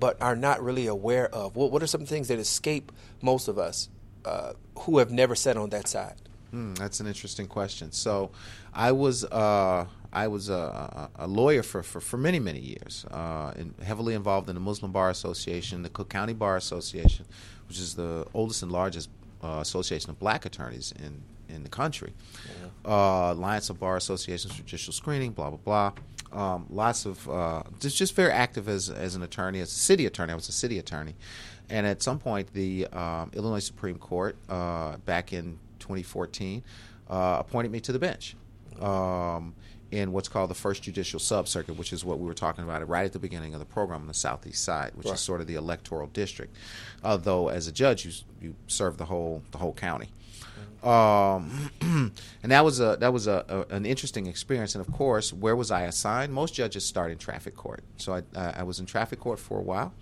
[0.00, 1.54] but are not really aware of?
[1.54, 2.90] What what are some things that escape
[3.22, 3.88] most of us
[4.24, 6.16] uh, who have never sat on that side?
[6.50, 7.92] Hmm, that's an interesting question.
[7.92, 8.32] So,
[8.74, 13.52] I was uh, I was a, a lawyer for, for, for many many years, uh,
[13.56, 17.26] and heavily involved in the Muslim Bar Association, the Cook County Bar Association,
[17.68, 19.10] which is the oldest and largest
[19.44, 22.12] uh, association of black attorneys in in the country.
[22.84, 25.92] Uh, Alliance of Bar Associations for Judicial Screening, blah blah blah.
[26.32, 30.06] Um, lots of uh, just just very active as as an attorney, as a city
[30.06, 30.32] attorney.
[30.32, 31.14] I was a city attorney,
[31.68, 36.62] and at some point, the um, Illinois Supreme Court uh, back in 2014
[37.08, 38.36] uh, appointed me to the bench
[38.80, 39.54] um,
[39.90, 42.80] in what's called the First Judicial Sub Circuit, which is what we were talking about
[42.80, 45.14] it right at the beginning of the program on the southeast side, which Right.
[45.14, 46.54] is sort of the electoral district.
[47.02, 50.10] Although, as a judge, you you serve the whole the whole county.
[50.82, 51.70] Um,
[52.42, 54.74] and that was a that was a, a an interesting experience.
[54.74, 56.32] And of course, where was I assigned?
[56.32, 59.58] Most judges start in traffic court, so I I I was in traffic court for
[59.58, 59.92] a while,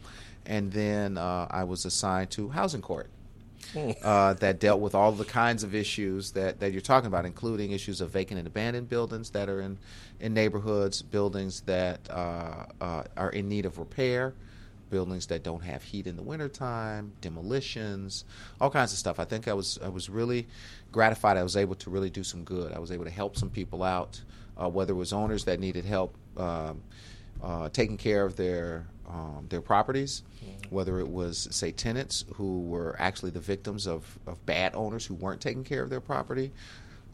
[0.46, 3.08] and then uh, I was assigned to housing court.
[4.02, 7.72] Uh, that dealt with all the kinds of issues that, that you're talking about, including
[7.72, 9.76] issues of vacant and abandoned buildings that are in,
[10.20, 14.32] in neighborhoods, buildings that uh, uh, are in need of repair,
[14.90, 18.24] buildings that don't have heat in the wintertime, demolitions,
[18.60, 19.18] all kinds of stuff.
[19.20, 20.46] I think I was I was really
[20.92, 21.36] gratified.
[21.36, 22.72] I was able to really do some good.
[22.72, 24.20] I was able to help some people out,
[24.56, 26.82] uh, whether it was owners that needed help um,
[27.42, 30.22] uh, taking care of their um, their properties,
[30.70, 35.14] whether it was say tenants who were actually the victims of, of bad owners who
[35.14, 36.52] weren't taking care of their property,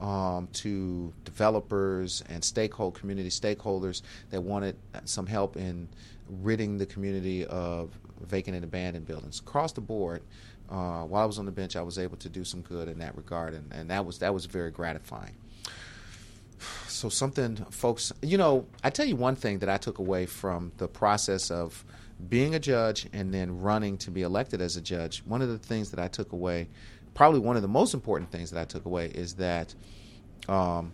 [0.01, 5.89] um, to developers and stakeholder community stakeholders that wanted some help in
[6.29, 10.22] ridding the community of vacant and abandoned buildings across the board.
[10.68, 12.99] Uh, while I was on the bench, I was able to do some good in
[13.01, 15.37] that regard, and, and that was that was very gratifying.
[16.89, 20.72] So something, folks, you know, I tell you one thing that I took away from
[20.79, 21.85] the process of
[22.29, 25.22] being a judge and then running to be elected as a judge.
[25.27, 26.68] One of the things that I took away,
[27.12, 29.75] probably one of the most important things that I took away, is that
[30.49, 30.93] um,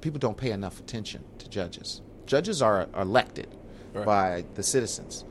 [0.00, 2.02] people don't pay enough attention to judges.
[2.26, 3.48] Judges are, are elected
[3.98, 4.06] Right.
[4.06, 5.24] by the citizens.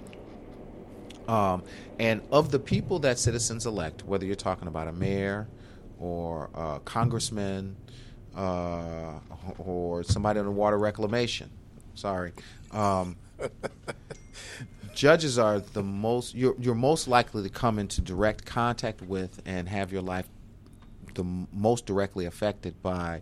[1.27, 1.63] Um,
[1.99, 5.47] and of the people that citizens elect, whether you're talking about a mayor
[5.99, 7.75] or a congressman
[8.35, 9.19] uh,
[9.57, 11.49] or somebody on the water reclamation,
[11.95, 12.31] sorry,
[12.71, 13.17] um,
[14.93, 19.67] judges are the most you're, you're most likely to come into direct contact with and
[19.69, 20.27] have your life
[21.13, 23.21] the most directly affected by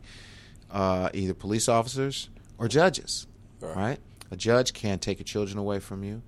[0.71, 3.27] uh, either police officers or judges
[3.61, 3.75] Right.
[3.75, 3.99] right.
[4.35, 6.21] A judge can take your children away from you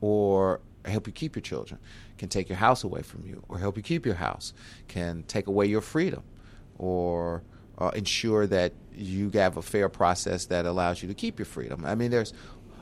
[0.00, 1.78] or help you keep your children
[2.16, 4.52] can take your house away from you or help you keep your house
[4.86, 6.22] can take away your freedom
[6.78, 7.42] or
[7.78, 11.84] uh, ensure that you have a fair process that allows you to keep your freedom.
[11.84, 12.32] I mean there's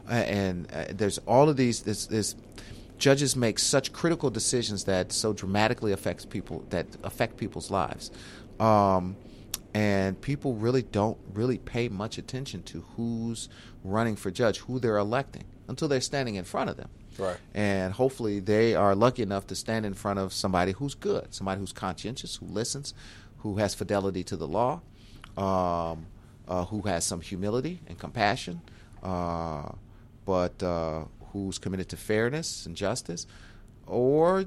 [0.09, 2.37] and uh, there's all of these this, this
[2.99, 8.11] judges make such critical decisions that so dramatically affects people that affect people's lives.
[8.61, 9.17] Um,
[9.75, 13.49] and people really don't really pay much attention to who's
[13.83, 17.37] running for judge who they're electing until they're standing in front of them Right.
[17.55, 21.61] and hopefully they are lucky enough to stand in front of somebody who's good, somebody
[21.61, 22.93] who's conscientious, who listens,
[23.39, 24.81] who has fidelity to the law,
[25.37, 26.07] um,
[26.49, 28.61] uh, who has some humility and compassion,
[29.05, 29.69] uh,
[30.25, 33.29] but uh, who's committed to fairness and justice.
[33.87, 34.45] Or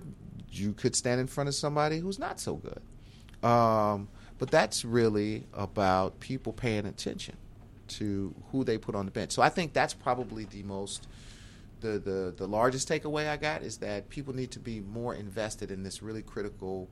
[0.52, 2.82] you could stand in front of somebody who's not so good.
[3.50, 7.36] Um, but that's really about people paying attention
[7.88, 9.32] to who they put on the bench.
[9.32, 11.08] So I think that's probably the most
[11.80, 15.70] the, the, the largest takeaway I got is that people need to be more invested
[15.70, 16.90] in this really critical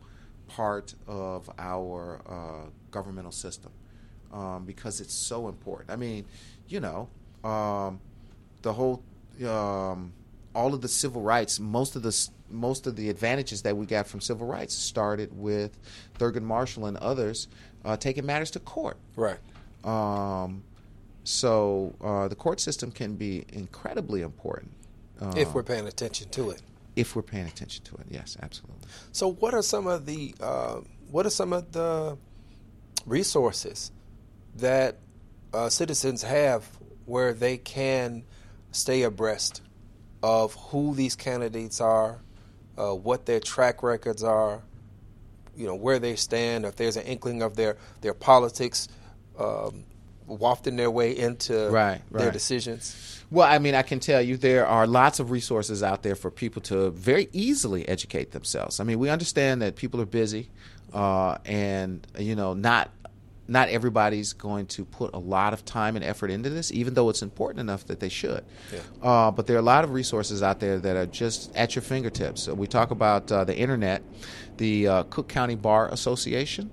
[0.48, 3.72] part of our uh, governmental system
[4.32, 5.90] um, because it's so important.
[5.90, 6.26] I mean,
[6.68, 7.10] you know,
[7.44, 8.00] um,
[8.62, 9.04] the whole
[9.48, 10.14] um,
[10.54, 14.08] all of the civil rights, most of the most of the advantages that we got
[14.08, 15.78] from civil rights started with
[16.20, 17.48] Thurgood Marshall and others
[17.84, 18.98] uh, taking matters to court.
[19.16, 19.40] Right.
[19.84, 20.64] Um,
[21.24, 24.72] so uh, the court system can be incredibly important
[25.22, 26.62] uh, if we're paying attention to it.
[26.96, 28.06] if we're paying attention to it.
[28.10, 28.88] Yes, absolutely.
[29.12, 32.18] So, what are some of the uh, what are some of the
[33.06, 33.92] resources
[34.56, 34.98] that
[35.54, 36.68] uh, citizens have
[37.06, 38.24] where they can
[38.72, 39.62] stay abreast
[40.24, 42.20] of who these candidates are,
[42.78, 44.62] uh, what their track records are,
[45.56, 48.88] you know, where they stand, if there's an inkling of their their politics
[49.40, 49.84] um,
[50.28, 52.34] wafting their way into Right, their right.
[52.34, 53.24] decisions.
[53.32, 56.30] Well, I mean, I can tell you there are lots of resources out there for
[56.30, 58.80] people to very easily educate themselves.
[58.80, 60.50] I mean, we understand that people are busy,
[60.94, 62.92] uh, and you know, not
[63.48, 67.10] not everybody's going to put a lot of time and effort into this, even though
[67.10, 68.44] it's important enough that they should.
[68.74, 68.80] Yeah.
[69.02, 71.84] Uh, but there are a lot of resources out there that are just at your
[71.84, 72.44] fingertips.
[72.44, 74.04] So we talk about uh, the internet,
[74.58, 76.72] the uh, Cook County Bar Association.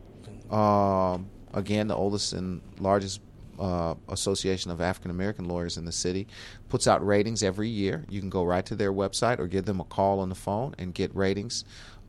[0.51, 3.21] Um, again, the oldest and largest
[3.59, 6.27] uh, association of African American lawyers in the city
[6.69, 8.05] puts out ratings every year.
[8.09, 10.75] You can go right to their website or give them a call on the phone
[10.79, 11.65] and get ratings.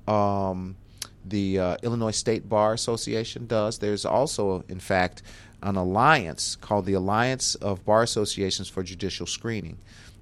[0.08, 0.78] Um,
[1.26, 3.80] the uh, Illinois State Bar Association does.
[3.80, 5.24] There's also, in fact,
[5.62, 9.78] an alliance called the Alliance of Bar Associations for Judicial Screening.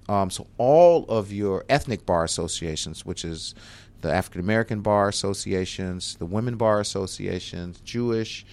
[0.08, 3.56] Um, so all of your ethnic bar associations, which is
[4.02, 8.46] the African American bar associations, the women bar associations, Jewish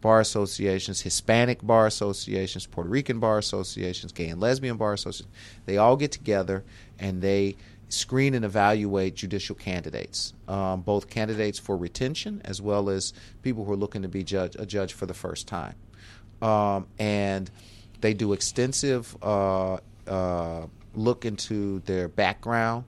[0.00, 5.34] bar associations, Hispanic bar associations, Puerto Rican bar associations, gay and lesbian bar associations,
[5.66, 6.62] they all get together
[6.98, 7.56] and they
[7.94, 13.72] screen and evaluate judicial candidates, um, both candidates for retention as well as people who
[13.72, 15.74] are looking to be judge, a judge for the first time.
[16.42, 17.50] Um, and
[18.00, 22.84] they do extensive uh, uh, look into their background,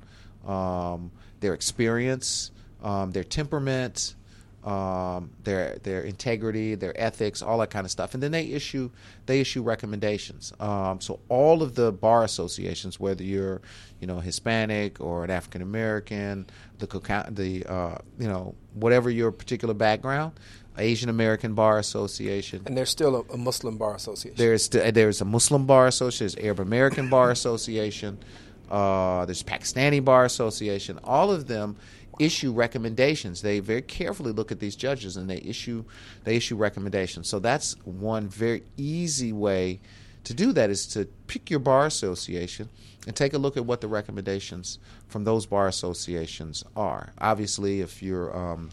[0.47, 2.51] um, their experience,
[2.83, 4.15] um, their temperament,
[4.67, 8.91] um, their their integrity, their ethics, all that kind of stuff, and then they issue
[9.27, 10.53] they issue recommendations.
[10.59, 13.63] Um, so all of the bar associations, whether you're
[14.01, 16.47] you know Hispanic or an African American,
[16.81, 16.87] the
[17.31, 20.33] the uh, you know whatever your particular background,
[20.77, 24.37] Asian American Bar Association, And there's still a, a Muslim bar association.
[24.37, 28.19] there's there's a Muslim bar association, there's Arab American bar association,
[28.69, 30.99] uh, there's Pakistani bar association.
[31.05, 31.77] All of them
[32.19, 33.43] issue recommendations.
[33.43, 35.85] They very carefully look at these judges and they issue
[36.25, 37.29] they issue recommendations.
[37.29, 39.81] So that's one very easy way
[40.25, 42.69] to do that is to pick your bar association
[43.07, 47.13] and take a look at what the recommendations from those bar associations are.
[47.19, 48.71] Obviously, if you're um,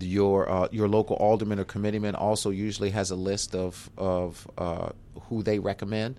[0.00, 4.90] your uh, your local alderman or committeeman also usually has a list of of uh,
[5.28, 6.18] who they recommend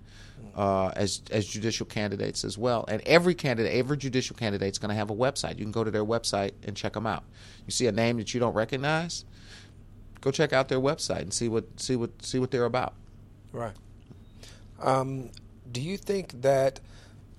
[0.54, 2.84] uh, as as judicial candidates as well.
[2.88, 5.58] And every candidate, every judicial candidate is going to have a website.
[5.58, 7.24] You can go to their website and check them out.
[7.66, 9.24] You see a name that you don't recognize,
[10.20, 12.94] go check out their website and see what see what see what they're about.
[13.52, 13.74] Right.
[14.80, 15.30] Um,
[15.70, 16.80] do you think that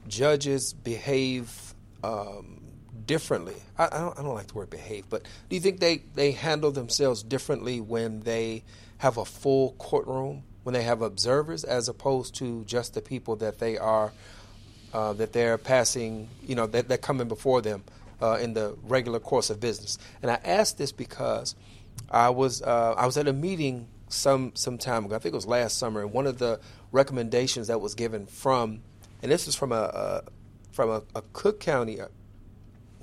[0.07, 2.61] judges behave um,
[3.05, 3.55] differently?
[3.77, 6.31] I, I, don't, I don't like the word behave, but do you think they, they
[6.31, 8.63] handle themselves differently when they
[8.97, 13.59] have a full courtroom, when they have observers, as opposed to just the people that
[13.59, 14.11] they are
[14.95, 17.83] uh, that they're passing, you know, that, that coming before them
[18.19, 19.99] uh, in the regular course of business?
[20.23, 21.53] And I ask this because
[22.09, 25.15] I was uh, I was at a meeting some some time ago.
[25.15, 26.59] I think it was last summer, and one of the
[26.91, 28.81] recommendations that was given from,
[29.21, 30.23] and this is from a, a
[30.71, 32.01] from a, a, Cook County.
[32.01, 32.07] Uh,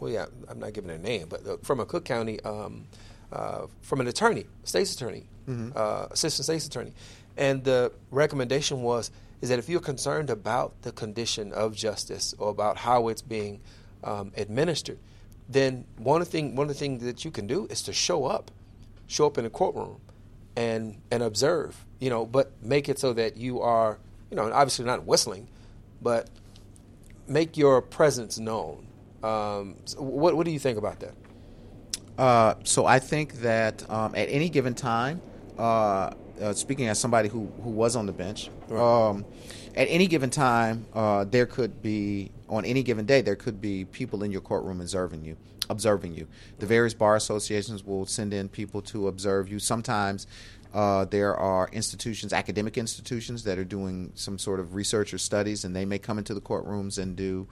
[0.00, 2.86] well, yeah, I'm not giving a name, but uh, from a Cook County, um,
[3.32, 5.70] uh, from an attorney, state's attorney, mm-hmm.
[5.76, 6.92] Uh, assistant state's attorney,
[7.36, 9.10] and the recommendation was
[9.40, 13.60] is that if you're concerned about the condition of justice or about how it's being
[14.04, 14.98] um, administered,
[15.48, 17.92] then one of the thing one of the things that you can do is to
[17.92, 18.50] show up,
[19.06, 20.00] show up in the courtroom
[20.56, 23.98] and and observe, you know, but make it so that you are,
[24.30, 25.48] you know, obviously not whistling,
[26.00, 26.28] but
[27.26, 28.86] make your presence known.
[29.22, 31.14] Um, so what what do you think about that?
[32.16, 35.20] Uh, so I think that um, at any given time,
[35.58, 36.12] uh,
[36.42, 39.08] uh, speaking as somebody who, who was on the bench, right.
[39.08, 39.24] um,
[39.74, 43.84] at any given time, uh, there could be on any given day there could be
[43.86, 45.36] people in your courtroom observing you
[45.70, 46.26] observing you.
[46.58, 49.58] The various bar associations will send in people to observe you.
[49.58, 50.26] Sometimes
[50.74, 55.64] uh, there are institutions, academic institutions, that are doing some sort of research or studies,
[55.64, 57.46] and they may come into the courtrooms and do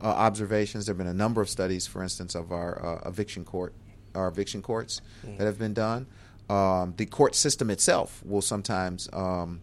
[0.00, 0.86] uh, observations.
[0.86, 3.74] There have been a number of studies, for instance, of our uh, eviction court,
[4.14, 5.38] our eviction courts mm.
[5.38, 6.06] that have been done.
[6.48, 9.08] Um, the court system itself will sometimes.
[9.12, 9.60] Um,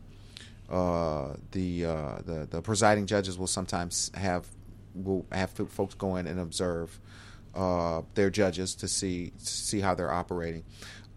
[0.70, 4.48] uh, the, uh, the the presiding judges will sometimes have
[4.96, 7.00] will have folks go in and observe
[7.54, 10.64] uh, their judges to see to see how they're operating.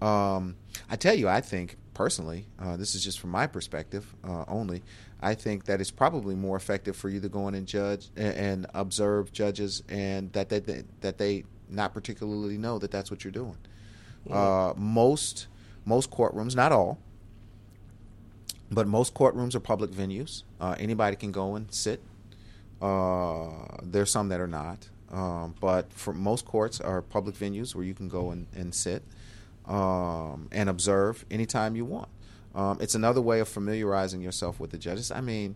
[0.02, 0.56] Um,
[0.90, 4.82] I tell you, I think personally, uh, this is just from my perspective uh, only.
[5.20, 8.66] I think that it's probably more effective for you to go in and judge and,
[8.74, 10.60] observe judges, and that they,
[11.00, 13.56] that they not particularly know that that's what you're doing.
[14.30, 15.46] Uh, most
[15.86, 16.98] most courtrooms, not all,
[18.70, 20.42] but most courtrooms are public venues.
[20.60, 22.02] Uh, anybody can go and sit.
[22.82, 24.88] Uh, there's some that are not.
[25.10, 29.02] Um, but for most courts are public venues where you can go and, and sit
[29.64, 32.08] um, and observe anytime you want.
[32.54, 35.10] Um, it's another way of familiarizing yourself with the judges.
[35.10, 35.54] I mean,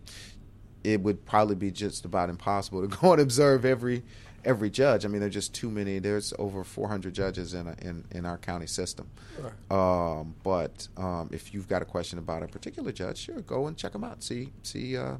[0.83, 4.03] it would probably be just about impossible to go and observe every
[4.45, 5.05] every judge.
[5.05, 5.99] I mean, there's just too many.
[5.99, 9.09] There's over 400 judges in a, in, in our county system.
[9.39, 9.71] Right.
[9.71, 13.77] Um, but um, if you've got a question about a particular judge, sure, go and
[13.77, 14.23] check them out.
[14.23, 15.15] See see uh,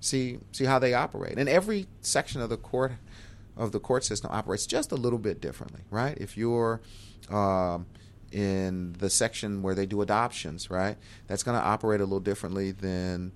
[0.00, 1.38] see see how they operate.
[1.38, 2.92] And every section of the court
[3.56, 6.16] of the court system operates just a little bit differently, right?
[6.18, 6.80] If you're
[7.30, 7.86] um,
[8.32, 10.96] in the section where they do adoptions, right,
[11.26, 13.32] that's going to operate a little differently than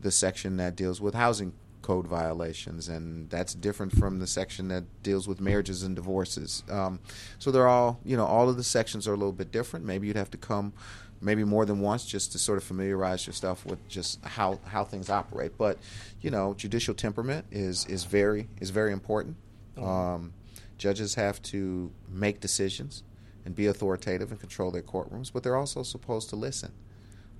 [0.00, 1.52] the section that deals with housing
[1.88, 6.62] code violations, and that's different from the section that deals with marriages and divorces.
[6.70, 7.00] Um,
[7.38, 9.86] so they're all, you know, all of the sections are a little bit different.
[9.86, 10.74] Maybe you'd have to come,
[11.22, 15.08] maybe more than once, just to sort of familiarize yourself with just how how things
[15.08, 15.56] operate.
[15.56, 15.78] But
[16.20, 19.36] you know, judicial temperament is is very is very important.
[19.78, 20.34] Um,
[20.76, 23.02] judges have to make decisions
[23.46, 26.72] and be authoritative and control their courtrooms, but they're also supposed to listen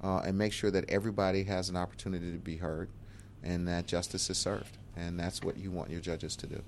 [0.03, 2.89] uh, and make sure that everybody has an opportunity to be heard
[3.43, 4.77] and that justice is served.
[4.97, 6.63] And that's what you want your judges to do.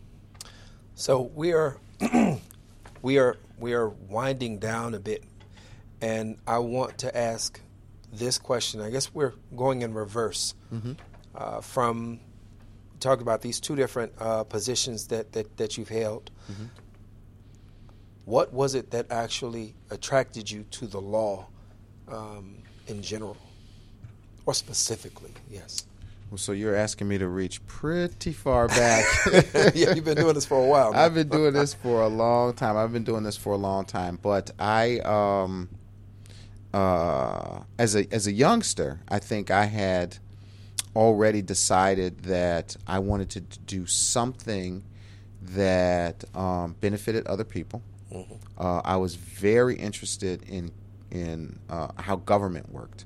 [0.95, 1.79] So we are
[3.03, 5.25] we are we are winding down a bit,
[6.01, 7.61] and I want to ask
[8.13, 8.81] this question.
[8.81, 10.93] I guess we're going in reverse mm-hmm.
[11.35, 12.21] uh, from
[13.01, 16.31] talking about these two different uh, positions that, that, that you've held.
[16.51, 16.65] Mm-hmm.
[18.27, 21.47] What was it that actually attracted you to the law
[22.09, 23.37] um, in general,
[24.47, 25.33] or specifically?
[25.51, 25.87] Yes.
[26.31, 29.05] Well, so you're asking me to reach pretty far back.
[29.75, 30.93] yeah, you've been doing this for a while.
[30.93, 31.03] Man.
[31.03, 32.77] I've been doing this for a long time.
[32.77, 35.69] I've been doing this for a long time, but I, um,
[36.73, 40.19] uh, as a as a youngster, I think I had
[40.95, 44.85] already decided that I wanted to do something
[45.43, 47.83] that um, benefited other people.
[48.13, 48.35] Mm-hmm.
[48.57, 50.71] Uh, I was very interested in
[51.11, 53.05] in uh, how government worked,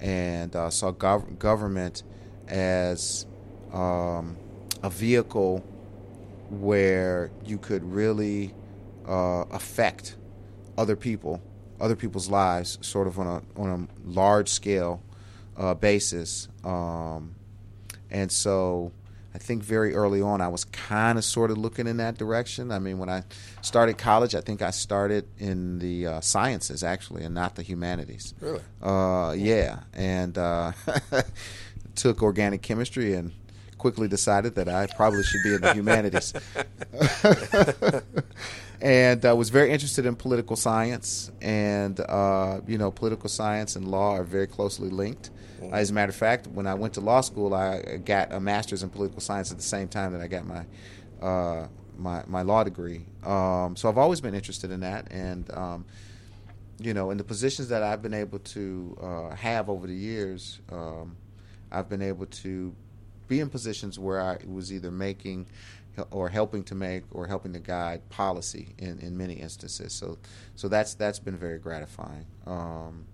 [0.00, 2.02] and uh, saw gov- government
[2.48, 3.26] as
[3.72, 4.36] um,
[4.82, 5.64] a vehicle
[6.50, 8.54] where you could really
[9.06, 10.16] uh, affect
[10.78, 11.40] other people,
[11.80, 15.02] other people's lives, sort of on a on a large scale
[15.56, 16.48] uh, basis.
[16.64, 17.34] Um,
[18.10, 18.92] and so
[19.34, 22.70] I think very early on I was kind of sort of looking in that direction.
[22.70, 23.24] I mean, when I
[23.60, 28.32] started college, I think I started in the uh, sciences actually, and not the humanities.
[28.40, 28.62] Really?
[28.82, 30.72] Uh, yeah, and uh,
[31.96, 33.32] took organic chemistry and
[33.78, 36.32] quickly decided that I probably should be in the humanities.
[38.80, 41.30] and I uh, was very interested in political science.
[41.40, 45.30] And, uh, you know, political science and law are very closely linked.
[45.60, 45.74] Mm-hmm.
[45.74, 48.82] As a matter of fact, when I went to law school, I got a master's
[48.82, 50.64] in political science at the same time that I got my.
[51.20, 51.68] Uh,
[51.98, 53.06] my, my law degree.
[53.24, 55.10] Um, so I've always been interested in that.
[55.10, 55.86] And, um,
[56.78, 60.60] you know, in the positions that I've been able to uh, have over the years,
[60.70, 61.16] um,
[61.70, 62.74] I've been able to
[63.28, 65.46] be in positions where I was either making
[66.10, 69.92] or helping to make or helping to guide policy in, in many instances.
[69.92, 70.18] So
[70.54, 72.26] so that's that's been very gratifying.
[72.46, 73.06] Um,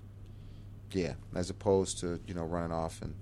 [0.92, 3.14] yeah, as opposed to you know running off and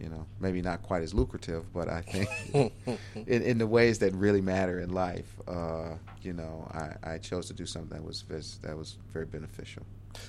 [0.00, 2.72] you know maybe not quite as lucrative, but I think
[3.14, 7.46] in, in the ways that really matter in life, uh, you know, I, I chose
[7.48, 8.24] to do something that was
[8.62, 9.84] that was very beneficial.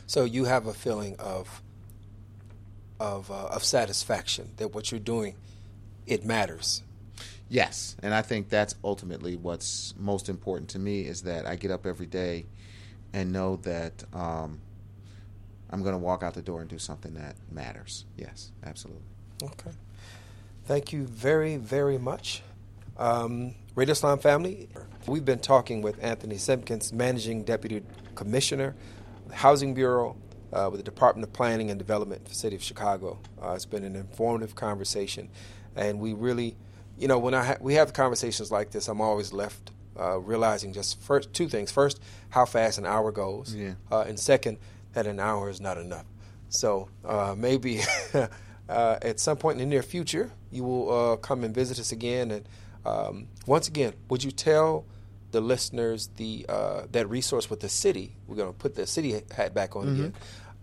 [0.05, 1.61] So you have a feeling of
[2.99, 5.35] of uh, of satisfaction that what you're doing
[6.05, 6.83] it matters.
[7.47, 11.71] Yes, and I think that's ultimately what's most important to me is that I get
[11.71, 12.45] up every day
[13.11, 14.59] and know that um,
[15.71, 18.05] I'm going to walk out the door and do something that matters.
[18.17, 19.01] Yes, absolutely.
[19.41, 19.71] Okay.
[20.65, 22.43] Thank you very, very much.
[22.97, 24.69] Um, Radio Islam family,
[25.07, 27.81] we've been talking with Anthony Simpkins, Managing Deputy
[28.13, 28.75] Commissioner,
[29.31, 30.17] Housing Bureau,
[30.53, 33.19] uh, with the Department of Planning and Development for the City of Chicago.
[33.41, 35.29] Uh, it's been an informative conversation,
[35.75, 36.55] and we really,
[36.97, 40.73] you know, when I ha- we have conversations like this, I'm always left uh, realizing
[40.73, 43.73] just first two things: first, how fast an hour goes, yeah.
[43.91, 44.57] Uh, and second,
[44.93, 46.05] that an hour is not enough.
[46.49, 47.81] So uh, maybe
[48.13, 48.27] uh,
[49.01, 52.31] at some point in the near future, you will come and visit us again.
[52.31, 52.49] And
[52.85, 54.85] um, once again, would you tell
[55.31, 58.15] the listeners the uh, that resource with the city.
[58.27, 59.95] We're going to put the city hat back on mm-hmm.
[59.95, 60.13] again.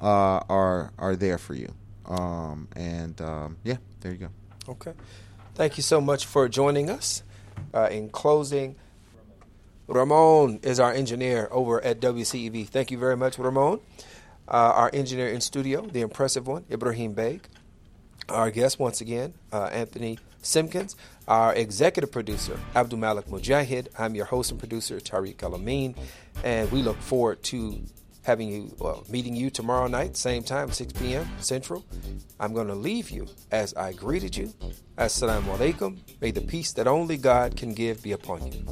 [0.00, 1.72] uh, are are there for you.
[2.06, 4.28] Um, and um, yeah, there you go.
[4.68, 4.92] Okay.
[5.54, 7.22] Thank you so much for joining us.
[7.72, 8.74] Uh, in closing,
[9.86, 12.66] Ramon is our engineer over at WCEV.
[12.66, 13.78] Thank you very much, Ramon.
[14.48, 17.46] Uh, our engineer in studio, the impressive one, Ibrahim Beg.
[18.28, 20.96] Our guest, once again, uh, Anthony Simpkins.
[21.28, 23.86] Our executive producer, Abdul Malik Mujahid.
[23.96, 25.94] I'm your host and producer, Tariq Alameen.
[26.42, 27.80] And we look forward to
[28.24, 31.28] having you, well, meeting you tomorrow night, same time, 6 p.m.
[31.38, 31.84] Central.
[32.40, 34.52] I'm going to leave you as I greeted you.
[34.98, 35.98] Assalamu alaikum.
[36.20, 38.64] May the peace that only God can give be upon you.